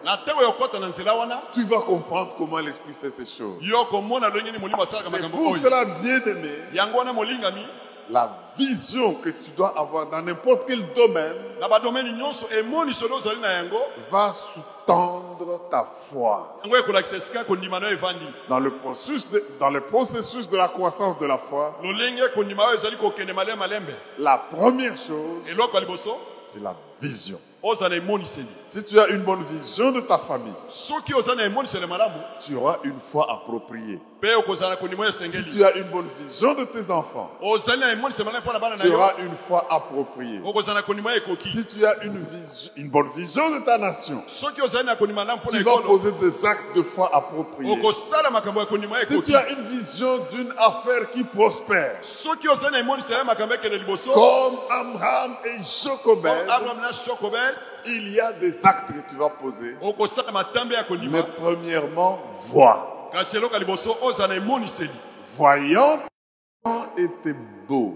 [1.54, 3.58] tu vas comprendre comment l'Esprit fait ces choses.
[5.10, 6.50] C'est pour cela, bien aimé,
[8.10, 11.34] la vision que tu dois avoir dans n'importe quel domaine
[14.10, 16.60] va sous-tendre ta foi.
[18.48, 21.76] Dans le, processus de, dans le processus de la croissance de la foi,
[24.18, 25.42] la première chose,
[26.46, 27.38] c'est la vision.
[28.68, 30.54] Si tu as une bonne vision de ta famille,
[32.40, 34.00] tu auras une foi appropriée.
[35.30, 37.30] Si tu as une bonne vision de tes enfants,
[38.82, 40.40] tu auras une foi appropriée.
[41.50, 44.22] Si tu as une, vision- une bonne vision de ta nation,
[45.58, 47.70] tu vas poser des actes de foi appropriés.
[49.06, 51.98] Si tu as une vision d'une affaire qui prospère,
[54.14, 56.32] comme Abraham et Jocobed,
[57.86, 59.76] il y a des actes que tu vas poser.
[61.08, 62.18] Mais premièrement,
[62.50, 62.94] vois.
[65.36, 66.00] Voyant
[66.96, 67.34] était
[67.68, 67.94] beau.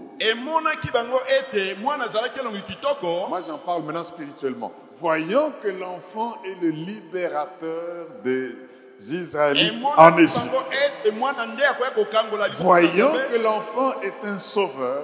[3.29, 4.71] Moi, j'en parle maintenant spirituellement.
[4.99, 8.55] Voyant que l'enfant est le libérateur des
[8.99, 10.51] Israélites en Égypte.
[12.63, 15.03] Voyant que l'enfant est un sauveur,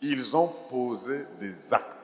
[0.00, 1.97] ils ont posé des actes.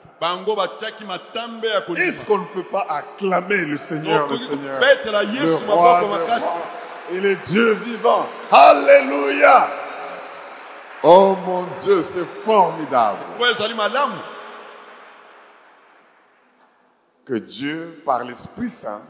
[1.96, 4.80] Est-ce qu'on ne peut pas acclamer le Seigneur, le Seigneur?
[4.80, 6.02] Le roi
[7.12, 8.26] et le Dieu vivant.
[8.50, 9.68] Alléluia.
[11.02, 13.18] Oh mon Dieu, c'est formidable.
[17.26, 19.02] Que Dieu, par l'Esprit Saint,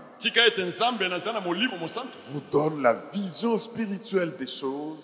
[2.31, 4.99] vous donne la vision spirituelle des choses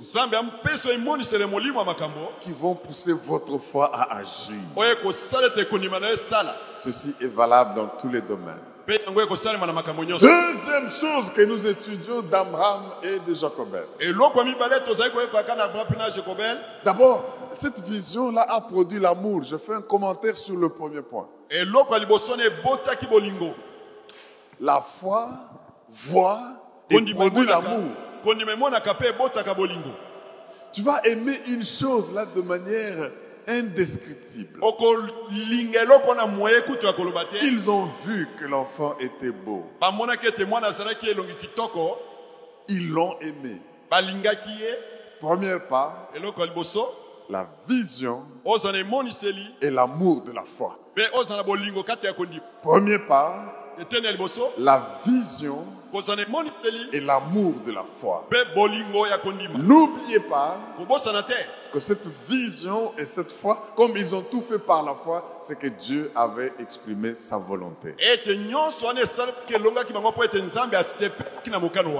[2.41, 4.57] qui vont pousser votre foi à agir.
[6.81, 8.55] Ceci est valable dans tous les domaines.
[8.87, 9.19] Deuxième
[10.89, 13.85] chose que nous étudions d'Abraham et de Jacobel.
[16.85, 19.43] D'abord, cette vision-là a produit l'amour.
[19.45, 21.29] Je fais un commentaire sur le premier point.
[21.51, 23.55] eloko ya liboso na ebotaki bolingo
[24.61, 25.29] La foi
[25.89, 26.39] voit
[26.91, 27.91] et produit l'amour.
[30.73, 33.11] Tu vas aimer une chose là de manière
[33.49, 34.61] indescriptible.
[37.43, 39.65] Ils ont vu que l'enfant était beau.
[42.69, 43.57] Ils l'ont aimé.
[43.93, 44.33] ya
[46.47, 46.89] liboso
[47.29, 48.25] la vision
[49.63, 50.77] et l'amour de la foi.
[50.95, 51.45] mpe ozala
[54.59, 55.65] la vision
[56.93, 58.25] et l'amour de la foi.
[59.59, 60.57] N'oubliez pas
[61.73, 65.59] que cette vision et cette foi, comme ils ont tout fait par la foi, c'est
[65.59, 67.95] que Dieu avait exprimé sa volonté.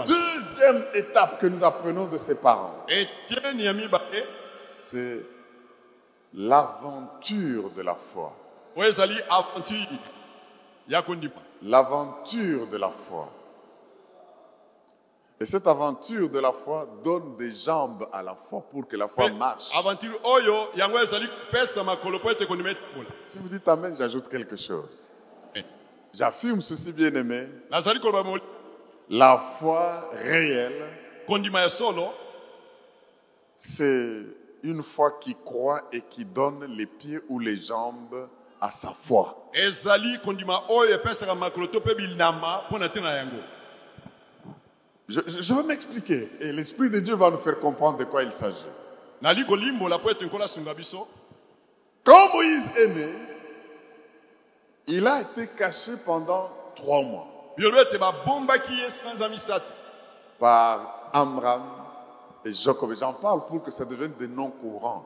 [0.07, 2.85] Deuxième étape que nous apprenons de ses parents,
[4.79, 5.21] c'est
[6.35, 8.33] l'aventure de la foi.
[11.63, 13.29] L'aventure de la foi.
[15.43, 19.09] Et cette aventure de la foi donne des jambes à la foi pour que la
[19.09, 19.71] foi marche.
[23.25, 25.09] Si vous dites Amen, j'ajoute quelque chose.
[26.13, 27.47] J'affirme ceci, bien aimé.
[27.71, 28.43] nazali koloba moli-
[29.11, 30.89] La foi réelle,
[33.57, 34.25] c'est
[34.63, 38.29] une foi qui croit et qui donne les pieds ou les jambes
[38.61, 39.37] à sa foi.
[45.09, 48.69] Je, vais m'expliquer et l'Esprit de Dieu va nous faire comprendre de quoi il s'agit.
[52.05, 53.13] Quand Moïse est né,
[54.87, 57.27] il a été caché pendant trois mois
[60.39, 61.63] par Amram
[62.45, 62.93] et Jacob.
[62.93, 65.05] Et J'en parle pour que ça devienne des noms courants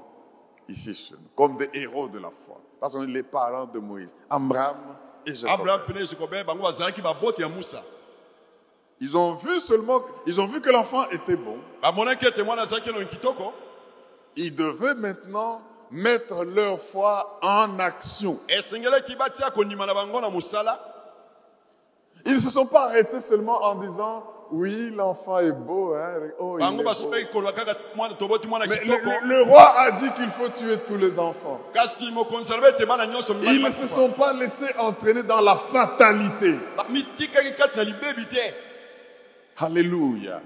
[0.69, 2.61] ici chez nous, comme des héros de la foi.
[2.85, 4.77] Parce qu'on est les parents de Moïse, Amram
[5.25, 5.67] et Jacob.
[7.57, 7.83] musa
[9.01, 11.57] Ils ont vu seulement, ils ont vu que l'enfant était bon.
[11.83, 13.55] elongi kitoko
[14.37, 18.39] Ils devaient maintenant mettre leur foi en action.
[18.51, 18.57] Ils
[22.35, 25.95] ne se sont pas arrêtés seulement en disant oui, l'enfant est beau.
[25.95, 26.31] Hein.
[26.39, 26.85] Oh, il est
[28.69, 28.97] Mais le,
[29.29, 31.61] le- roi a dit qu'il faut tuer tous les enfants.
[33.53, 36.55] Ils ne se sont pas laissés entraîner dans la fatalité.
[39.57, 40.41] Alléluia.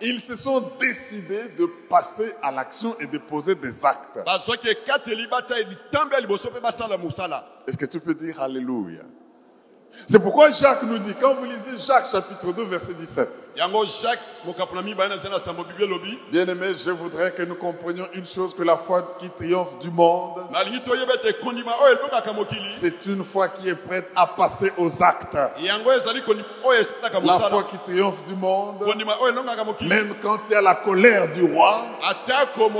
[0.00, 4.18] Ils se sont décidés de passer à l'action et de poser des actes.
[7.66, 9.02] Est-ce que tu peux dire Alléluia?
[10.06, 13.28] C'est pourquoi Jacques nous dit, quand vous lisez Jacques chapitre 2 verset 17,
[16.30, 20.42] Bien-aimés, je voudrais que nous comprenions une chose, que la foi qui triomphe du monde,
[22.34, 25.36] mokili c'est une foi qui est prête à passer aux actes.
[26.74, 28.82] esalaka La foi qui triomphe du monde,
[29.64, 31.82] mokili même quand il y a la colère du roi,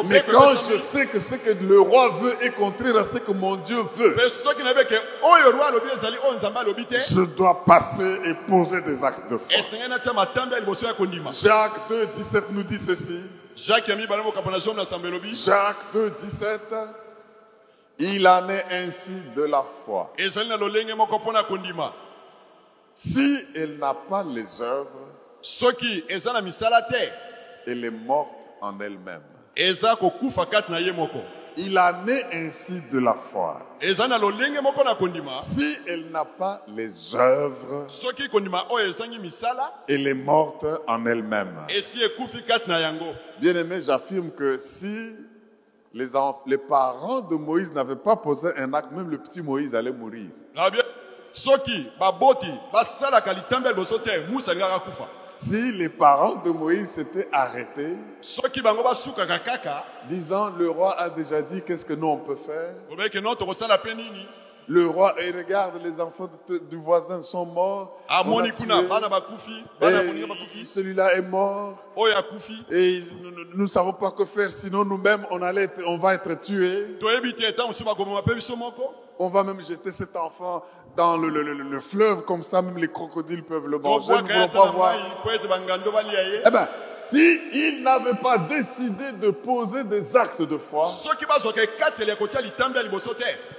[0.05, 3.33] mais quand je sais que ce que le roi veut est contraire à ce que
[3.33, 4.15] mon Dieu veut,
[7.09, 9.47] je dois passer et poser des actes de foi.
[11.33, 13.21] Jacques 2, 17 nous dit ceci.
[13.57, 16.61] jacques ya mibale mokapo na zomi na sambo elobi Jacques 2, 17.
[17.99, 20.13] Il en est ainsi de la foi.
[22.95, 25.09] Si elle n'a pas les œuvres,
[27.67, 29.23] elle est morte en elle-même.
[31.59, 33.61] Il en est ainsi de la foi.
[35.39, 37.87] Si elle n'a pas les œuvres,
[39.89, 41.57] elle est morte en elle-même.
[43.41, 45.13] Bien aimé, j'affirme que si
[45.95, 50.29] les parents de Moïse n'avaient pas posé un acte, même le petit Moïse allait mourir.
[55.37, 57.97] Si les parents de Moïse s'étaient arrêtés,
[60.09, 62.75] disant le roi a déjà dit qu'est-ce que nous on peut faire,
[64.69, 68.01] le roi et regarde les enfants de- du voisin sont morts.
[68.09, 71.79] on a amoni kuna tué, bana bakufi bana et moninga bakufi celui-là est mort.
[72.17, 76.35] Akufi et nous ne savons pas que faire sinon nous-mêmes on allait on va être
[76.41, 76.97] tués.
[79.19, 80.63] On va même jeter cet enfant
[80.95, 84.13] dans le, le- le- le fleuve comme ça même les crocodiles peuvent le manger.
[84.23, 84.95] Nous ne voulons pas voir.
[86.47, 90.87] Eh bien, si il n'avait pas décidé de poser des actes de foi,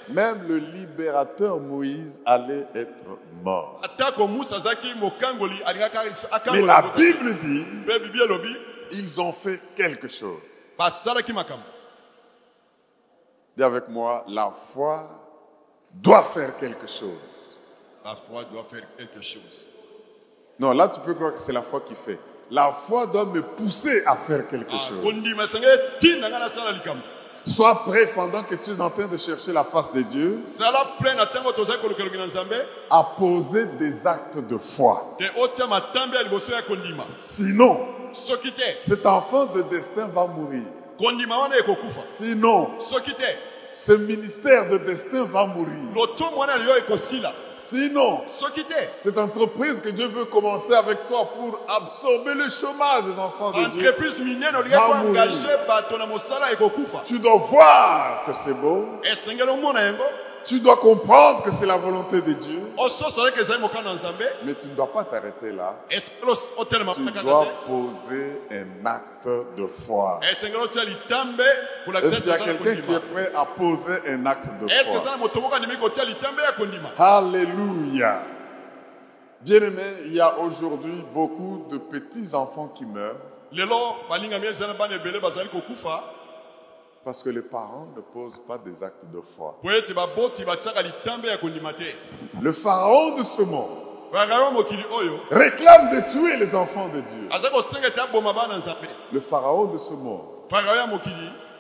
[0.10, 3.82] même le libérateur Moïse allait être mort.
[6.54, 6.82] Mais la.
[6.96, 7.66] Bible dit,
[8.92, 10.40] ils ont fait quelque chose.
[13.56, 15.10] Dis avec moi, la foi
[15.94, 17.18] doit faire quelque chose.
[18.04, 19.68] la foi doit faire quelque chose
[20.60, 22.20] Non, là tu peux croire que c'est la foi qui fait.
[22.50, 25.04] La foi doit me pousser à faire quelque Ah, chose.
[27.46, 30.42] Sois prêt pendant que tu es en train de chercher la face de Dieu
[32.90, 35.16] à poser des actes de foi.
[37.20, 37.78] Sinon,
[38.82, 40.64] cet enfant de destin va mourir.
[42.18, 42.70] Sinon,
[43.72, 45.76] ce ministère de destin va mourir.
[47.54, 48.22] Sinon,
[49.04, 53.58] cette entreprise que Dieu veut commencer avec toi pour absorber le chômage des enfants de
[53.72, 53.92] Dieu,
[54.80, 55.22] Va mourir.
[57.06, 58.86] tu dois voir que c'est beau.
[60.46, 62.62] Tu dois comprendre que c'est la volonté de Dieu.
[63.94, 65.76] nzambe Mais tu ne dois pas t'arrêter là.
[65.90, 66.02] Tu
[67.24, 69.28] dois poser un acte
[69.58, 70.20] de foi.
[71.86, 75.02] kolakisa Est-ce qu'il y a quelqu'un qui est prêt à poser un acte de foi?
[76.98, 78.22] Alléluia.
[79.42, 83.16] Bien-aimé, il y a aujourd'hui beaucoup de petits-enfants qui meurent
[87.08, 89.56] parce que les parents ne posent pas des actes de foi.
[92.42, 93.78] Le pharaon de ce monde
[94.12, 97.30] oyo réclame de tuer les enfants de Dieu.
[99.14, 100.20] Le pharaon de ce monde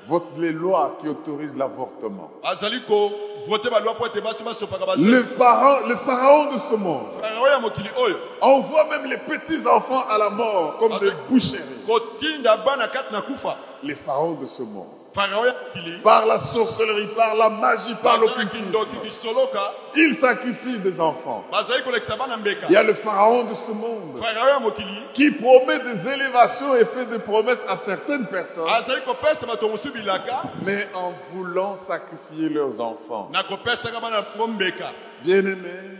[0.05, 2.29] vote les lois qui autorisent l'avortement.
[4.97, 7.05] Le pharaon, le pharaon de ce monde
[8.03, 11.63] oyo envoie même les petits-enfants à la mort comme des boucheries.
[13.83, 14.87] Les pharaons de ce monde.
[16.03, 18.72] Par la sorcellerie, par la magie, par l'occultisme.
[19.95, 21.43] Ils sacrifient des enfants.
[22.70, 24.22] Il y a le pharaon de ce monde.
[25.13, 28.70] Qui promet des élévations et fait des promesses à certaines personnes,
[30.63, 33.32] mais en voulant sacrifier leurs enfants.
[35.24, 35.97] Bien-aimés,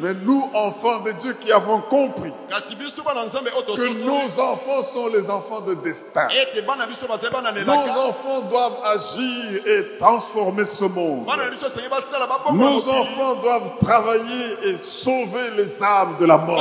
[0.00, 2.32] mais nous, enfants de Dieu qui avons compris
[3.76, 6.26] que nos enfants sont les enfants de destin.
[7.64, 7.72] Nos
[8.08, 11.26] enfants doivent agir et transformer ce monde.
[12.52, 16.60] Nos enfants doivent travailler et sauver les âmes de la mort.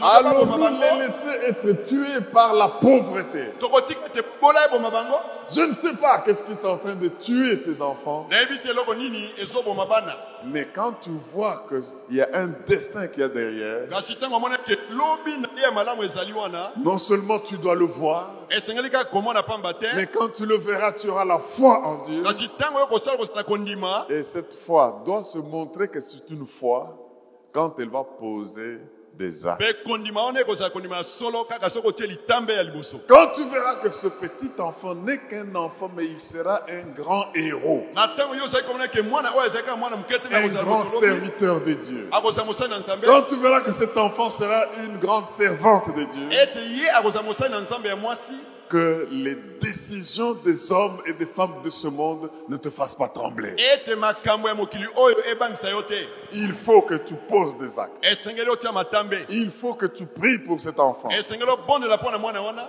[0.00, 3.52] Allons-nous les laisser être tués par la pauvreté?
[5.50, 8.26] Je ne sais pas qu'est-ce qui est en train de tuer tes enfants,
[10.46, 13.88] mais quand tu vois qu'il y a un destin qui est derrière,
[16.76, 18.30] non seulement tu dois le voir,
[19.94, 22.22] mais quand tu le verras, tu auras la foi en Dieu.
[24.08, 26.96] Et cette foi doit se montrer que c'est une foi
[27.52, 28.80] quand elle va poser
[29.18, 29.60] des actes.
[33.08, 37.26] Quand tu verras que ce petit enfant n'est qu'un enfant, mais il sera un grand
[37.34, 37.86] héros,
[40.36, 42.08] un grand serviteur de Dieu.
[42.78, 46.28] nzambe Quand tu verras que cet enfant sera une grande servante de Dieu,
[48.74, 53.06] que les décisions des hommes et des femmes de ce monde ne te fassent pas
[53.06, 53.54] trembler.
[56.32, 58.04] Il faut que tu poses des actes.
[59.30, 61.08] Il faut que tu pries pour cet enfant.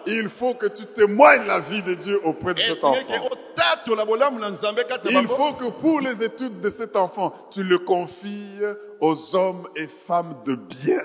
[0.06, 2.99] Il faut que tu témoignes la vie de Dieu auprès de cet enfant.
[5.10, 8.62] Il faut que pour les études de cet enfant, tu le confies
[9.01, 10.99] aux hommes et femmes de bien.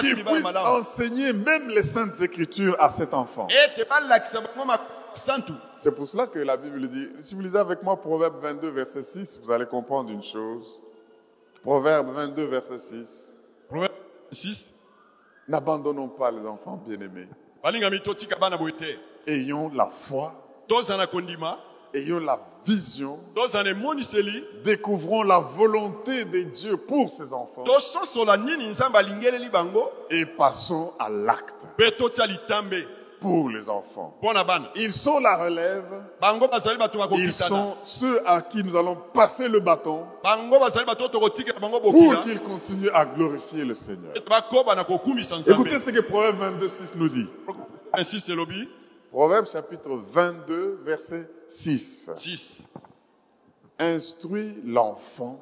[0.00, 3.46] Qui puissent enseigner même les saintes écritures à cet enfant.
[5.78, 9.02] C'est pour cela que la Bible dit, si vous lisez avec moi Proverbe 22, verset
[9.02, 10.80] 6, vous allez comprendre une chose.
[11.62, 13.30] Proverbe 22, verset 6.
[13.68, 13.92] Proverbe
[14.30, 14.70] 6
[15.48, 17.26] N'abandonnons pas les enfants bien-aimés.
[19.26, 20.32] Ayons la foi,
[21.94, 23.18] ayons la vision,
[24.62, 27.64] découvrons la volonté de Dieu pour ses enfants.
[30.10, 31.54] et passons à l'acte
[33.20, 34.16] pour les enfants.
[34.76, 36.04] Ils sont la relève,
[37.18, 40.04] ils sont ceux à qui nous allons passer le bâton
[41.80, 44.12] pour bokila qu'ils continuent à glorifier le Seigneur.
[45.40, 47.26] nzambe Écoutez ce que Proverbe 22, 6 nous dit.
[49.08, 52.10] 6 elobi Proverbe chapitre 22, verset 6.
[52.16, 52.66] 6
[53.78, 55.40] Instruis l'enfant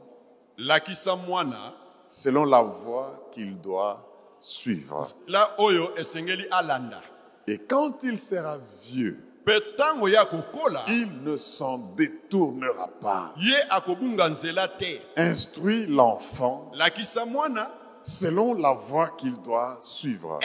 [2.08, 4.06] selon la voie qu'il doit
[4.40, 5.06] suivre.
[5.28, 7.02] la oyo esengeli alanda
[7.46, 9.18] Et quand il sera vieux,
[10.88, 13.34] il ne s'en détournera pas.
[15.16, 16.70] Instruis l'enfant
[18.06, 20.38] selon la voie qu'il doit suivre.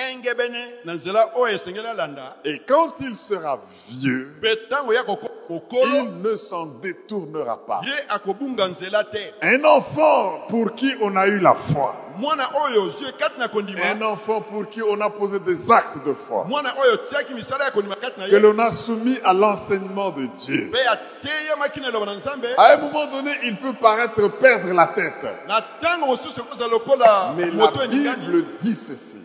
[2.43, 3.59] Et quand il sera
[3.89, 7.81] vieux, il ne s'en détournera pas.
[9.41, 11.95] Un enfant pour qui on a eu la foi.
[13.91, 16.45] Un enfant pour qui on a posé des actes de foi.
[18.29, 20.71] Que l'on a soumis à l'enseignement de Dieu.
[22.57, 25.13] À un moment donné, il peut paraître perdre la tête.
[27.37, 29.17] Mais la Bible dit ceci.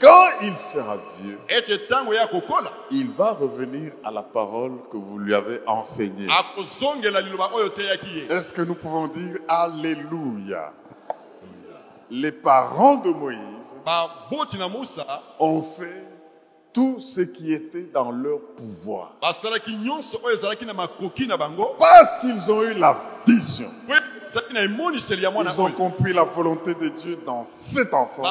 [0.00, 1.38] Quand il sera vieux,
[2.90, 6.28] il va revenir à la parole que vous lui avez enseignée.
[8.30, 10.72] Est-ce que nous pouvons dire Alléluia?
[12.10, 13.74] Les parents de Moïse
[15.40, 16.04] ont fait
[16.72, 19.14] tout ce qui était dans leur pouvoir.
[21.78, 22.96] Parce qu'ils ont eu la
[23.26, 23.70] vision.
[25.54, 28.22] Ils ont compris la volonté de Dieu dans cet enfant.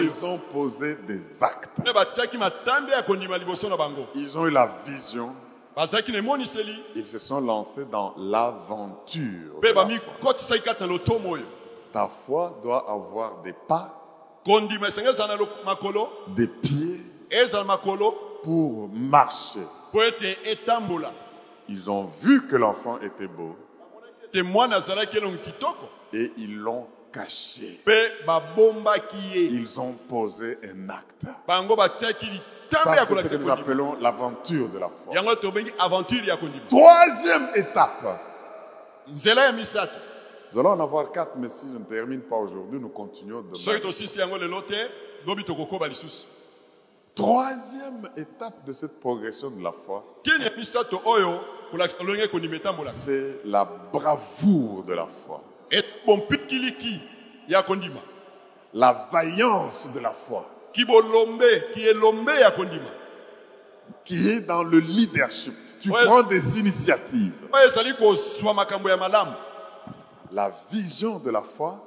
[0.00, 1.70] Ils ont posé des actes.
[4.14, 5.32] Ils ont eu la vision.
[6.96, 9.60] Ils se sont lancés dans l'aventure.
[11.92, 13.94] Ta foi doit avoir des pas,
[16.34, 17.00] des pieds
[18.42, 19.60] pour marcher.
[21.68, 23.54] Ils ont vu que l'enfant était beau
[26.12, 27.80] et ils l'ont caché.
[29.50, 31.24] Ils ont posé un acte.
[32.70, 35.14] Ça, c'est ce que nous appelons l'aventure de la foi.
[36.68, 38.20] Troisième étape.
[40.52, 43.54] Nous allons en avoir quatre, mais si je ne termine pas aujourd'hui, nous continuons demain.
[47.14, 50.04] Troisième étape de cette progression de la foi,
[52.92, 55.42] c'est la bravoure de la foi,
[58.74, 60.44] la vaillance de la foi.
[64.04, 65.54] Qui est dans le leadership.
[65.80, 66.04] Tu Ouais.
[66.06, 67.32] prends des initiatives.
[70.32, 71.80] La vision de la foi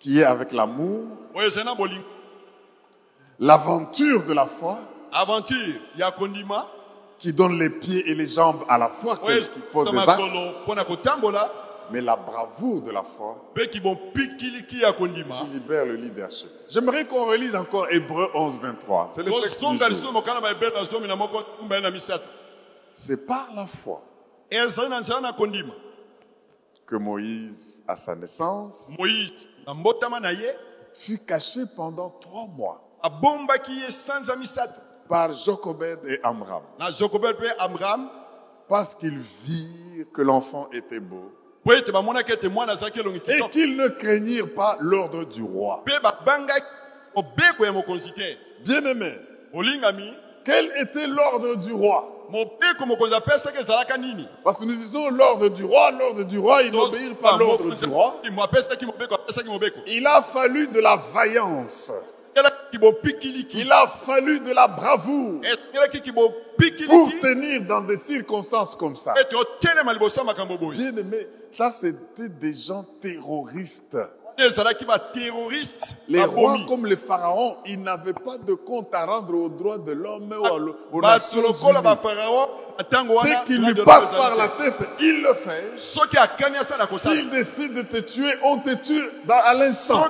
[0.00, 1.06] qui est avec l'amour.
[3.40, 4.78] L'aventure de la foi
[7.18, 10.20] qui donne les pieds et les jambes à la foi, oyo qui pose des actes.
[11.90, 13.80] Mais la bravoure de la foi qui
[15.52, 16.50] libère le leadership.
[16.68, 19.08] J'aimerais qu'on relise encore Hébreu 11, 23.
[19.12, 20.24] C'est le texte du jour.
[22.94, 24.02] C'est par la foi
[26.86, 28.90] que Moïse, à sa naissance,
[30.94, 32.80] fut caché pendant trois mois
[35.08, 38.08] par Jochebed et amram
[38.68, 41.32] parce qu'ils virent que l'enfant était beau
[41.66, 45.82] et qu'ils ne craignirent pas l'ordre du roi.
[49.52, 50.12] olingami
[50.44, 52.10] quel était l'ordre du roi?
[54.44, 57.84] Parce que nous disons l'ordre du roi, l'ordre du roi, ils n'obéirent pas l'ordre du
[57.86, 58.20] roi.
[59.86, 61.92] Il a fallu de la vaillance.
[63.54, 65.40] Il a fallu de la bravoure
[66.88, 69.14] pour tenir dans des circonstances comme ça?
[70.72, 73.96] Bien aimé, ça c'était des gens terroristes.
[76.08, 79.92] Les rois comme les pharaons, ils n'avaient pas de compte à rendre aux droits de
[79.92, 81.82] l'homme ou aux bato Nations lokola Unies.
[81.84, 85.78] bafarao na ntango wana Ce qui lui passe par la tête, il le fait.
[85.78, 90.04] S'il décide de te tuer, on te tue à l'instant.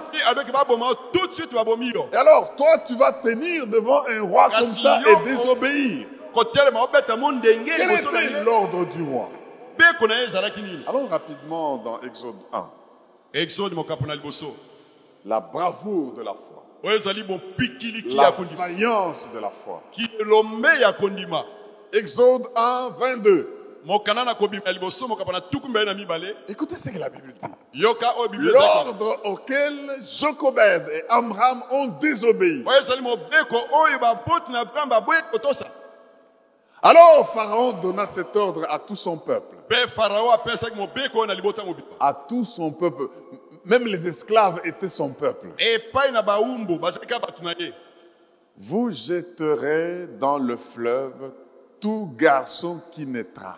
[2.13, 6.07] Et alors, toi, tu vas tenir devant un roi comme ça et désobéir.
[6.33, 9.29] Quel était l'ordre du roi?
[10.87, 12.65] Allons rapidement dans Exode 1.
[13.35, 14.55] Exode mokapo na liboso
[15.27, 16.63] La bravoure de la foi.
[16.83, 19.81] oyo ezali bompikiliki La ya kondima vaillance de la foi.
[19.93, 21.45] kilombe ya kondima
[21.93, 23.45] Exode 1, 22.
[23.85, 27.09] mokanda na kobima ya liboso mokapo na tuku mbele na mibale Écoutez ce que la
[27.09, 27.49] Bible dit.
[27.75, 32.65] yoka oyo biblia ezali L'ordre auquel Jochebed et Amram ont désobéi.
[32.67, 35.67] oyo ezali mobeko oyo baboti na abraham baboyi kotosa
[36.87, 39.57] Alors Pharaon donna cet ordre à tout son peuple.
[41.99, 43.09] À tout son peuple.
[43.65, 45.49] Même les esclaves étaient son peuple.
[48.59, 51.33] Vous jetterez dans le fleuve
[51.81, 53.57] tout garçon qui naîtra.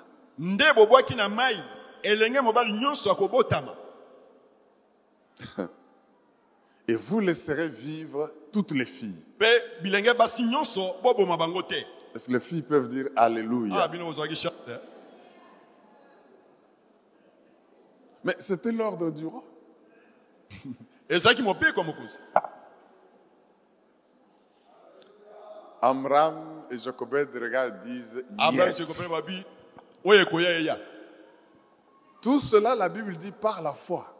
[6.88, 9.24] Et vous laisserez vivre toutes les filles.
[12.16, 13.90] Est-ce que les filles peuvent dire Alléluia ah?
[18.24, 19.44] Mais c'était l'ordre du roi.
[21.08, 22.18] ezalaki mobeko ya mokonzi
[25.82, 28.24] Amram et Jochebed regardent et disent
[29.10, 29.44] babi
[30.04, 30.78] oyo ekoya eya
[32.22, 34.12] Tout cela, la Bible dit par la foi.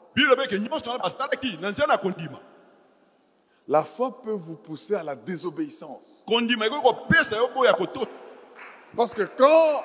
[3.69, 6.23] La foi peut vous pousser à la désobéissance.
[8.97, 9.83] Parce que quand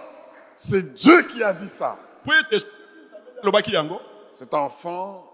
[0.55, 1.97] c'est Dieu qui a dit ça,
[4.33, 5.27] cet enfant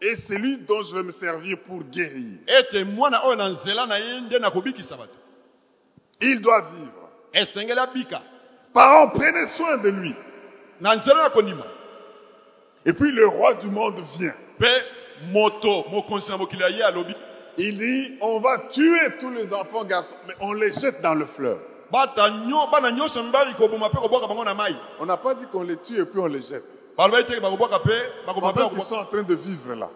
[0.00, 2.38] est celui dont je vais me servir pour guérir.
[6.20, 7.10] Il doit vivre.
[8.74, 10.14] Parents, prenez soin de lui.
[12.84, 14.34] Et puis le roi du monde vient.
[17.58, 21.24] Il dit, on va tuer tous les enfants garçons, mais on les jette dans le
[21.24, 21.58] fleuve.
[25.00, 26.64] On n'a pas dit qu'on les tue et puis on les jette.
[26.96, 29.88] Pendant qu'ils sont en train de vivre là.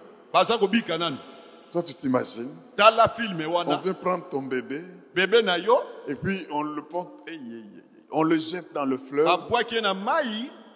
[1.72, 4.80] Toi, tu t'imagines, on vient prendre ton bébé
[5.14, 5.78] bebe na yo?
[6.08, 7.82] Et puis on le porte, aïe, aïe, aïe.
[8.10, 9.28] on le jette dans le fleuve.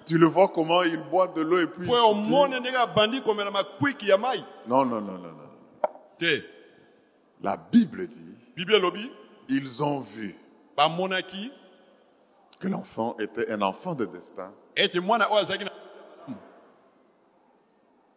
[0.06, 1.88] Tu le vois comment il boit de l'eau et puis il
[4.66, 6.24] Non, non, non, non, non.
[7.44, 9.12] La Bible dit, elobi
[9.50, 10.34] ils ont vu
[12.58, 14.50] que l'enfant était un enfant de destin.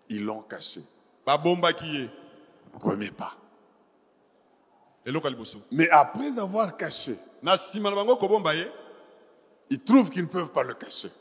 [0.07, 0.79] Ils l'ont caché.
[2.79, 3.33] Premier pas.
[5.71, 7.17] Mais après avoir caché,
[9.69, 11.11] ils trouvent qu'ils ne peuvent pas le cacher.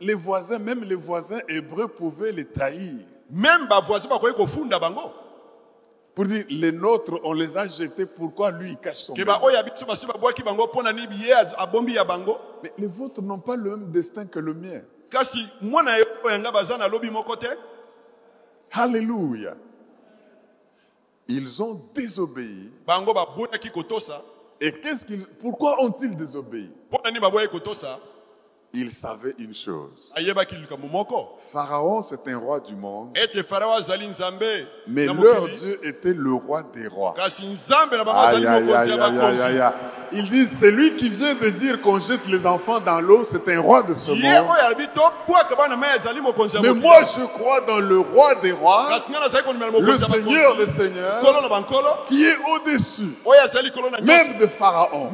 [0.00, 3.06] les voisins, même les voisins hébreux pouvaient les trahir.
[3.30, 5.12] Meme bavoisin bakoki kofunda bango
[6.14, 9.86] Pour dire, les nôtres, on les a jetés, pourquoi lui il cache son ke biso
[9.86, 12.36] basi babwaki bango mpo na nini ye az- abombi ya bango.
[12.62, 14.82] Mais les vôtres n'ont pas le même destin que le mien.
[15.08, 15.92] kasi mwana
[16.24, 17.46] yanga baza na lobi moko te.
[18.72, 19.54] Alléluia.
[21.28, 22.72] Ils ont désobéi.
[22.84, 24.20] bango baboyaki kotosa.
[24.60, 26.68] Et qu'est-ce qu'ils, pourquoi ont-ils désobéi?
[26.88, 28.00] Mpo na nini baboyaki kotosa
[28.72, 30.12] Ils savaient une chose.
[31.52, 33.10] Pharaon, c'est un roi du monde,
[34.86, 37.14] mais leur Dieu était le roi des rois.
[38.36, 38.46] Aïe,
[39.42, 39.72] aïe.
[40.12, 43.46] Ils disent, c'est lui qui vient de dire qu'on jette les enfants dans l'eau, c'est
[43.48, 44.20] un roi de ce monde.
[46.62, 48.88] Mais moi, je crois dans le roi des rois,
[49.80, 49.86] le
[50.24, 51.22] Seigneur des seigneurs,
[52.06, 53.14] qui est au-dessus,
[54.02, 55.10] même de Pharaon.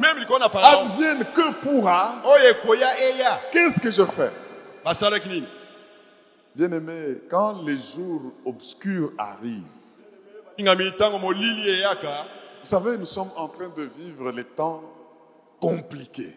[0.89, 2.15] Advienne que pourra,
[3.51, 4.31] qu'est-ce que je fais?
[6.55, 9.63] Bien-aimé, quand les jours obscurs arrivent,
[10.57, 12.25] eyaka
[12.61, 14.81] vous savez, nous sommes en train de vivre les temps
[15.61, 16.35] compliqués.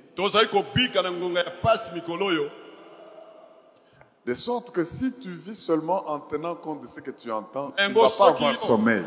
[4.26, 7.72] De sorte que si tu vis seulement en tenant compte de ce que tu entends,
[7.76, 9.02] tu ne vas pas avoir sommeil.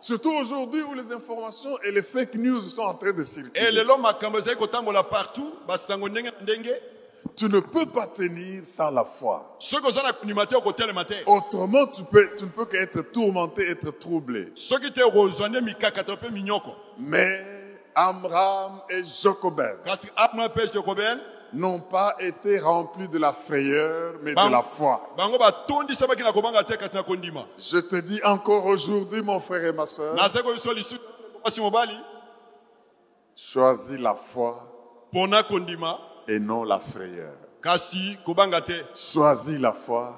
[0.00, 3.72] Surtout aujourd'hui où les informations et les fake news sont en train de circuler.
[6.42, 6.70] ndenge
[7.36, 9.56] Tu ne peux pas tenir sans la foi.
[11.26, 14.52] Autrement, tu, peux, tu ne peux qu'être tourmenté, être troublé.
[16.98, 17.40] Mais
[17.94, 19.78] Amram et Jochebed
[21.52, 25.00] n'ont pas été remplis de la frayeur, mais de la foi.
[27.58, 30.14] Je te dis encore aujourd'hui, mon frère et ma soeur,
[33.36, 34.62] choisis la foi
[36.26, 37.34] et non la frayeur.
[38.94, 40.14] Choisis la foi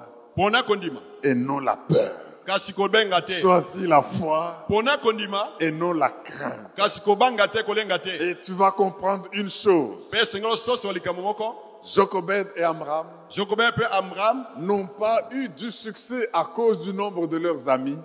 [1.23, 2.15] et non la peur.
[3.39, 4.65] Choisis la foi
[5.59, 6.71] et non la crainte.
[8.19, 9.97] Et tu vas comprendre une chose.
[11.83, 13.07] Jochebed et Amram
[13.39, 17.97] mpe amram n'ont pas eu du succès à cause du nombre de leurs amis.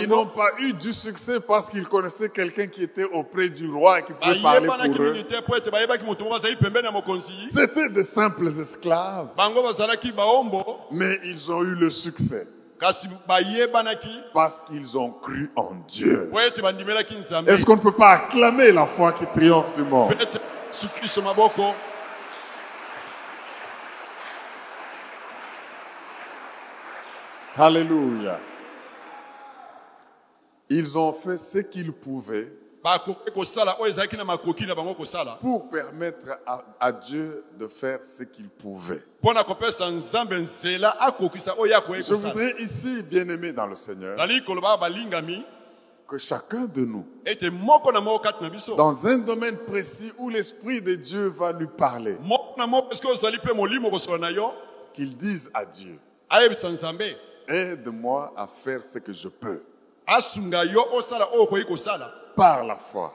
[0.00, 4.00] Ils n'ont pas eu du succès parce qu'ils connaissaient quelqu'un qui était auprès du roi
[4.00, 5.14] et qui pouvait parler pour eux.
[7.48, 9.28] C'était de simples esclaves,
[10.90, 12.46] mais ils ont eu le succès.
[14.34, 16.30] Parce qu'ils ont cru en Dieu.
[17.46, 20.38] Est-ce qu'on ne peut pas acclamer la foi qui triomphe du monde mpe ete
[20.70, 21.74] yesu kristo maboko
[27.56, 28.40] Alléluia.
[30.70, 32.50] Ils ont fait ce qu'ils pouvaient
[35.40, 39.02] pour permettre à, à Dieu de faire ce qu'il pouvait.
[42.02, 44.16] Je voudrais ici, bien-aimés dans le Seigneur,
[46.08, 47.06] que chacun de nous,
[48.76, 52.18] dans un domaine précis où l'Esprit de Dieu va lui parler,
[54.92, 55.98] qu'il dise à Dieu,
[57.48, 59.60] aide-moi à faire ce que je peux.
[62.36, 63.12] Par la foi.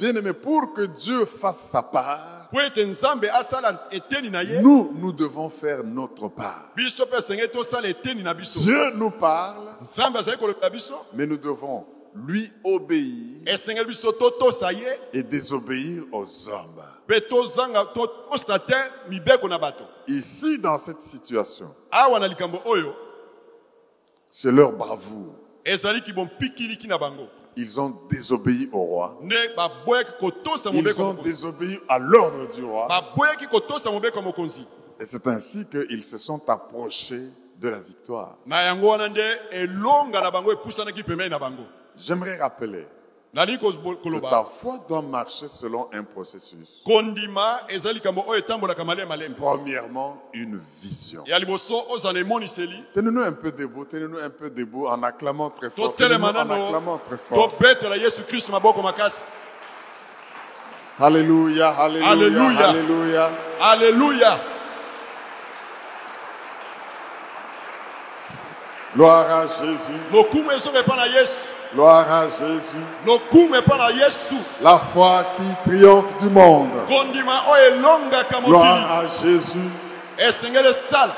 [0.00, 2.48] Bien-aimés, pour que Dieu fasse sa part,
[4.62, 6.70] nous, nous devons faire notre part.
[8.62, 9.68] Dieu nous parle,
[11.12, 11.84] mais nous devons
[12.14, 13.40] lui obéir
[15.12, 16.82] et désobéir aux hommes.
[20.08, 21.74] Ici, dans cette situation,
[24.30, 25.34] c'est leur bravoure.
[27.56, 29.16] Ils ont désobéi au roi.
[30.80, 32.88] Ils ont désobéi à l'ordre du roi.
[35.00, 37.28] Et c'est ainsi qu'ils se sont approchés
[37.60, 38.36] de la victoire.
[41.96, 42.86] J'aimerais rappeler
[43.96, 46.82] que ta foi doit marcher selon un processus.
[49.58, 51.24] Premièrement, une vision.
[52.94, 55.96] Tenez-nous un peu debout, tenez-nous un peu debout en acclamant très fort.
[56.42, 57.16] en acclamant très
[61.00, 61.70] alléluia,
[62.68, 63.30] Alléluia.
[63.60, 64.38] alléluia.
[68.96, 69.98] Gloire à Jésus,
[71.74, 72.76] gloire à Jésus.
[74.62, 76.68] La foi qui triomphe du monde.
[78.40, 79.58] mokili Gloire à Jésus.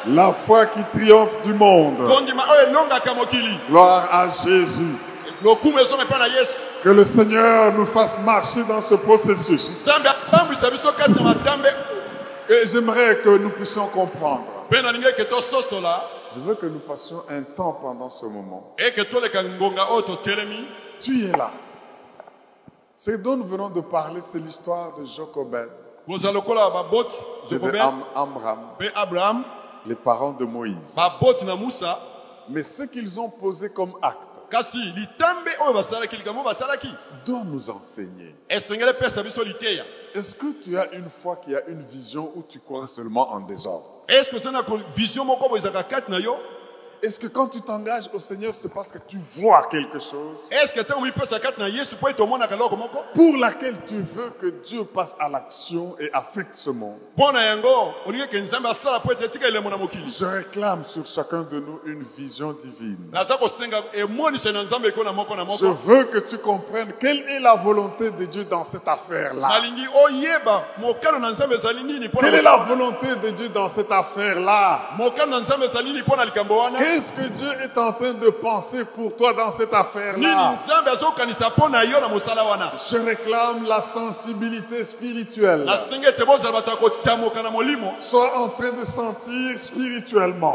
[0.07, 1.99] La foi qui triomphe du monde.
[3.15, 4.97] mokili Gloire à Jésus.
[6.83, 9.67] Que le Seigneur nous fasse marcher dans ce processus.
[12.49, 14.45] Et j'aimerais que nous puissions comprendre.
[16.37, 18.75] Je veux que nous passions un temps pendant ce moment.
[21.01, 21.51] Tu es là.
[22.97, 25.05] Ce dont nous venons de parler, c'est l'histoire de
[26.71, 29.45] baboti de Am- abraham
[29.87, 30.95] les parents de Moïse.
[32.49, 34.19] Mais ce qu'ils ont posé comme acte
[37.25, 38.35] doit nous enseigner.
[40.15, 43.41] Est-ce que tu as une foi qui a une vision où tu crois seulement en
[43.41, 44.05] désordre?
[47.03, 50.37] Est-ce que quand tu t'engages au Seigneur, c'est parce que tu vois quelque chose?
[50.51, 50.81] Est ce que
[52.57, 56.99] eloko moko pour laquelle tu veux que Dieu passe à l'action et affecte ce monde.
[60.07, 62.99] Je réclame sur chacun de nous une vision divine.
[63.13, 63.19] Je
[65.67, 69.49] veux que tu comprennes quelle est la volonté de Dieu dans cette affaire-là.
[71.21, 71.33] na
[72.21, 74.91] Quelle est la volonté de Dieu dans cette affaire-là?
[76.87, 80.55] Qu'est-ce que Dieu est en train de penser pour toi dans cette affaire-là
[82.91, 85.67] Je réclame la sensibilité spirituelle.
[87.99, 90.53] Sois en train de sentir spirituellement.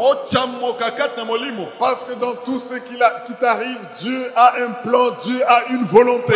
[1.79, 2.97] Parce que dans tout ce qui,
[3.39, 6.33] t'arrive, Dieu a un plan, Dieu a une volonté.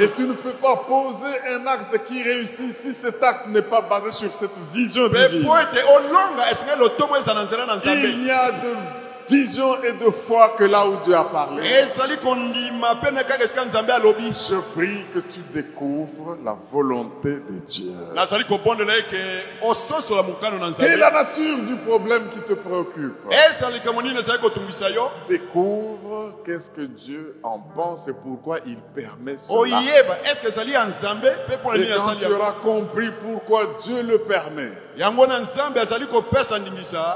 [0.00, 3.80] Et tu ne peux pas poser un acte qui réussit si cet acte n'est pas
[3.80, 5.48] basé sur cette vision divine.
[7.62, 11.62] Mpo vision et de foi que là où Dieu a parlé.
[14.48, 17.92] Je prie que tu découvres la volonté de Dieu.
[20.70, 20.86] nzambe.
[20.98, 23.14] La nature du problème qui te préoccupe?
[25.28, 29.80] Découvre qu'est-ce que Dieu en pense et pourquoi il permet cela.
[31.76, 34.72] Et quand tu auras compris pourquoi Dieu le permet,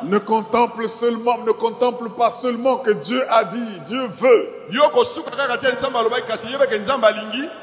[0.04, 4.49] ne contemple seulement, ne contemple pas seulement que Dieu a dit, Dieu veut.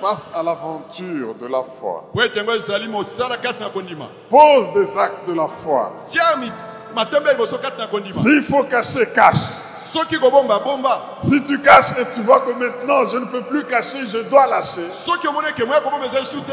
[0.02, 2.04] Passe à l'aventure de la foi.
[4.30, 5.94] Pose des actes de la foi.
[8.14, 9.38] S'il faut cacher, cache.
[11.20, 14.48] Si tu caches et tu vois que maintenant je ne peux plus cacher, je dois
[14.48, 14.90] lâcher.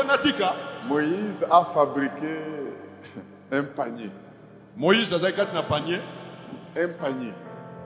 [0.06, 0.54] natika
[0.88, 2.74] Moïse a fabriqué
[3.52, 4.10] un panier.
[4.76, 6.00] moïse azali kati na panier
[6.76, 7.32] Un panier.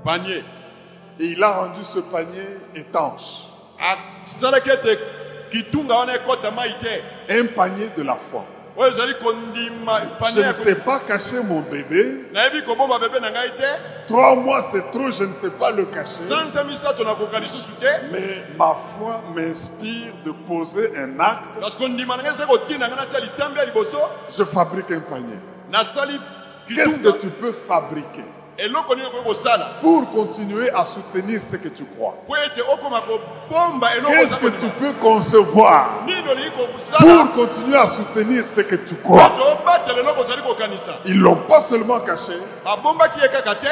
[0.06, 0.44] Panier
[1.18, 2.46] Et il a rendu ce panier
[2.76, 3.48] étanche.
[5.64, 5.76] te
[7.28, 8.44] Un panier de la foi.
[10.34, 12.26] Je ne sais pas cacher mon bébé.
[14.06, 16.28] Trois mois, c'est trop, je ne sais pas le cacher.
[18.12, 21.58] Mais ma foi m'inspire de poser un acte.
[24.30, 25.38] Je fabrique un panier.
[26.68, 28.24] Qu'est-ce que tu peux fabriquer?
[29.82, 32.14] Pour continuer à soutenir ce que tu crois.
[34.06, 35.90] Qu'est-ce que tu peux concevoir
[36.98, 39.32] pour continuer à soutenir ce que tu crois?
[41.04, 42.32] Ils l'ont pas seulement caché,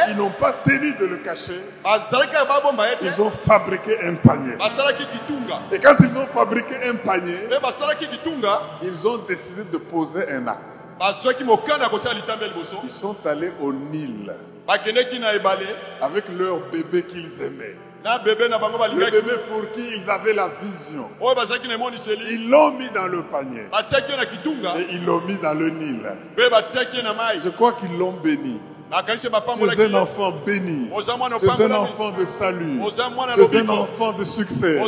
[0.08, 1.60] ils n'ont pas tenu de le cacher,
[3.00, 4.54] ils ont fabriqué un panier.
[5.72, 7.48] Et quand ils ont fabriqué un panier,
[8.82, 10.60] ils ont décidé de poser un acte.
[12.84, 14.32] Ils sont allés au Nil
[16.00, 17.76] avec leur bébé qu'ils aimaient.
[18.04, 21.08] Le bébé pour qui ils avaient la vision.
[22.30, 23.64] Ils l'ont mis dans le panier
[24.78, 26.02] et ils l'ont mis dans le Nil.
[26.36, 28.60] Je crois qu'ils l'ont béni.
[28.94, 30.88] Tu es un enfant béni.
[30.88, 32.80] Tu es un enfant de salut.
[33.34, 34.80] Tu es un enfant de succès.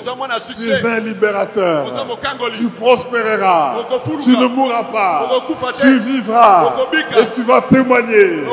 [0.57, 1.88] Tu es un libérateur.
[2.57, 3.74] Tu prospéreras.
[4.22, 5.28] Tu ne mourras pas.
[5.80, 6.72] Tu vivras.
[7.18, 8.44] Et tu vas témoigner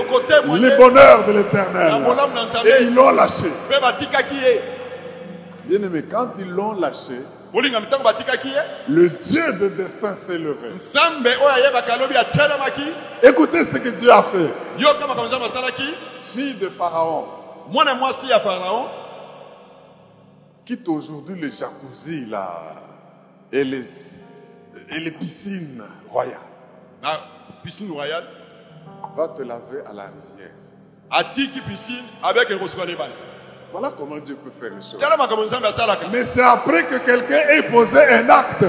[0.60, 1.94] les bonheurs de l'éternel.
[2.66, 3.52] Et ils l'ont lâché.
[5.66, 7.22] Bien aimé, quand ils l'ont lâché,
[7.54, 7.70] ye
[8.90, 10.70] le Dieu de destin s'est levé.
[13.22, 14.50] Écoutez ce que Dieu a fait.
[16.34, 17.26] Fille de Pharaon,
[18.44, 18.86] faraon
[20.66, 22.76] quitte aujourd'hui le jacuzzi là
[23.52, 23.86] et les,
[24.90, 26.38] et les piscines royales.
[27.64, 28.26] piscine royale
[29.16, 30.52] Va te laver à la rivière.
[31.14, 33.14] atiki piscine abeke kosuka na ebale
[33.74, 35.00] Voilà comment Dieu peut faire les choses.
[36.12, 38.64] Mais c'est après que quelqu'un ait posé un acte.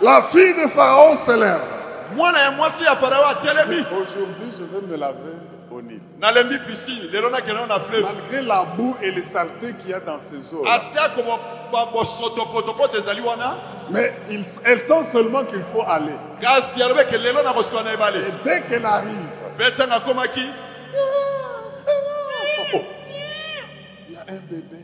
[0.00, 1.60] La fille de Pharaon se lève.
[3.92, 5.36] Aujourd'hui, je vais me laver
[5.70, 6.00] au Nil.
[8.02, 10.64] Malgré la boue et les saletés qu'il y a dans ces eaux.
[13.90, 16.16] Mais ils- elles sentent seulement qu'il faut aller.
[18.18, 19.28] Et dès qu'elle arrive,
[24.28, 24.78] un bébé.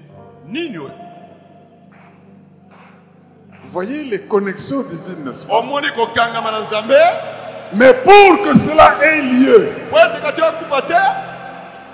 [3.64, 5.54] voyez les connexions divines, n'est-ce pas?
[7.74, 9.70] Mais pour que cela ait lieu,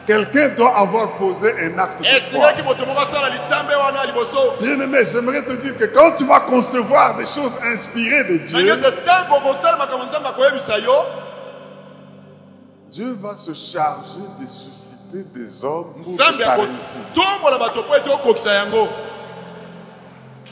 [0.06, 2.52] quelqu'un doit avoir posé un acte de foi.
[4.06, 8.80] liboso Bien-aimé, j'aimerais te dire que quand tu vas concevoir des choses inspirées de Dieu,
[12.92, 14.46] Dieu va se charger de
[15.14, 17.14] susciter des hommes pour que ça réussisse.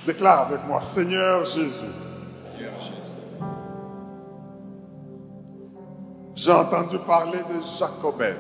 [0.07, 1.71] Déclare avec moi, Seigneur Jésus,
[6.35, 8.37] j'ai entendu parler de Jacobed.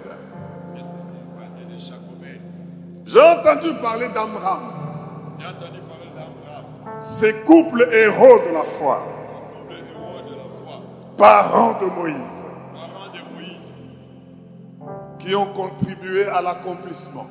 [3.05, 4.61] J'ai entendu parler d'Amram,
[7.01, 9.03] ces couples héros de la foi,
[11.17, 12.42] parents de Moïse,
[15.23, 17.27] qui ont contribué à l'accomplissement.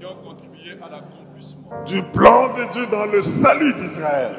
[0.00, 1.84] Qui ont contribué à l'accomplissement.
[1.84, 4.32] Du plan de Dieu dans le salut d'Israël.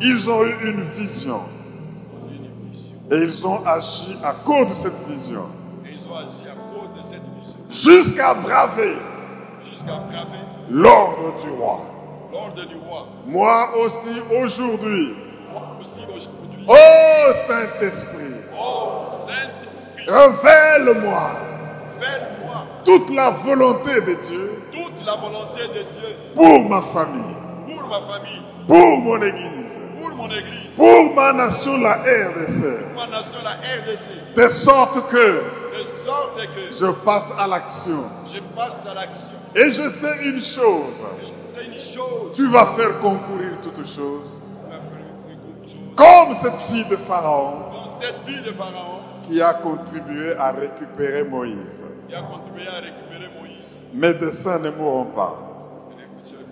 [0.00, 1.40] Ils ont eu une vision.
[3.10, 5.46] Et ils ont agi à cause de cette vision.
[5.86, 7.92] Et ils ont agi à cause de cette vision.
[8.02, 8.96] Jusqu'à braver
[9.70, 10.38] jusqu'à braver
[10.70, 11.80] l'ordre du roi.
[12.32, 13.06] l'ordre du roi.
[13.26, 15.14] Moi aussi aujourd'hui,
[16.68, 18.31] ô Saint-Esprit,
[20.06, 21.30] Saint-Esprit, révèle-moi
[22.00, 27.36] fais-moi toute la volonté de Dieu toute la volonté de Dieu pour ma famille,
[27.70, 33.02] pour ma famille, pour mon église, pour mon église, pour ma nation, la RDC, pour
[33.02, 35.42] ma nation, la RDC, de sorte que
[35.78, 38.04] de sorte que je passe à l'action.
[38.26, 39.36] je passe à l'action.
[39.54, 43.86] Et je sais une chose, Et je sais une chose, tu vas faire concourir toutes
[43.86, 44.40] choses,
[45.96, 47.70] comme cette fille de Pharaon.
[47.80, 49.00] Dans cette ville de Pharaon,
[49.32, 51.82] qui a contribué à récupérer Moïse.
[52.06, 53.82] qui a contribué à récupérer Moïse.
[53.94, 55.38] Mes desseins ne mourront pas,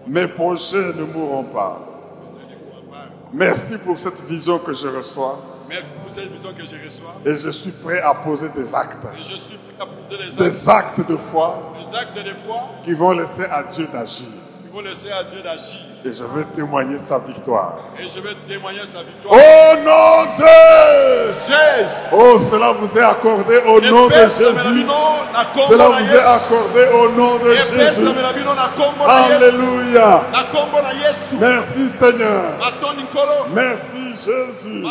[0.07, 1.79] mes projets ne mourront pas.
[3.33, 7.15] Merci pour cette vision que je reçois Merci pour cette vision que je reçois.
[7.25, 10.33] et je suis prêt à poser des actes, Et je suis prêt à poser les
[10.33, 14.27] actes, des actes de foi les actes de foi qui vont laisser à Dieu d'agir.
[14.65, 15.81] Il faut laisser à Dieu d'agir.
[16.03, 17.79] Et je vais témoigner sa victoire.
[17.99, 19.35] Et je vais témoigner sa victoire.
[19.35, 22.09] Au nom de Jésus.
[22.13, 24.45] Oh, cela vous est accordé au nom de Jésus.
[25.69, 27.81] Cela vous est accordé au nom de Jésus.
[29.07, 30.23] Alléluia.
[31.39, 32.45] Merci Seigneur.
[33.53, 34.85] Merci Jésus.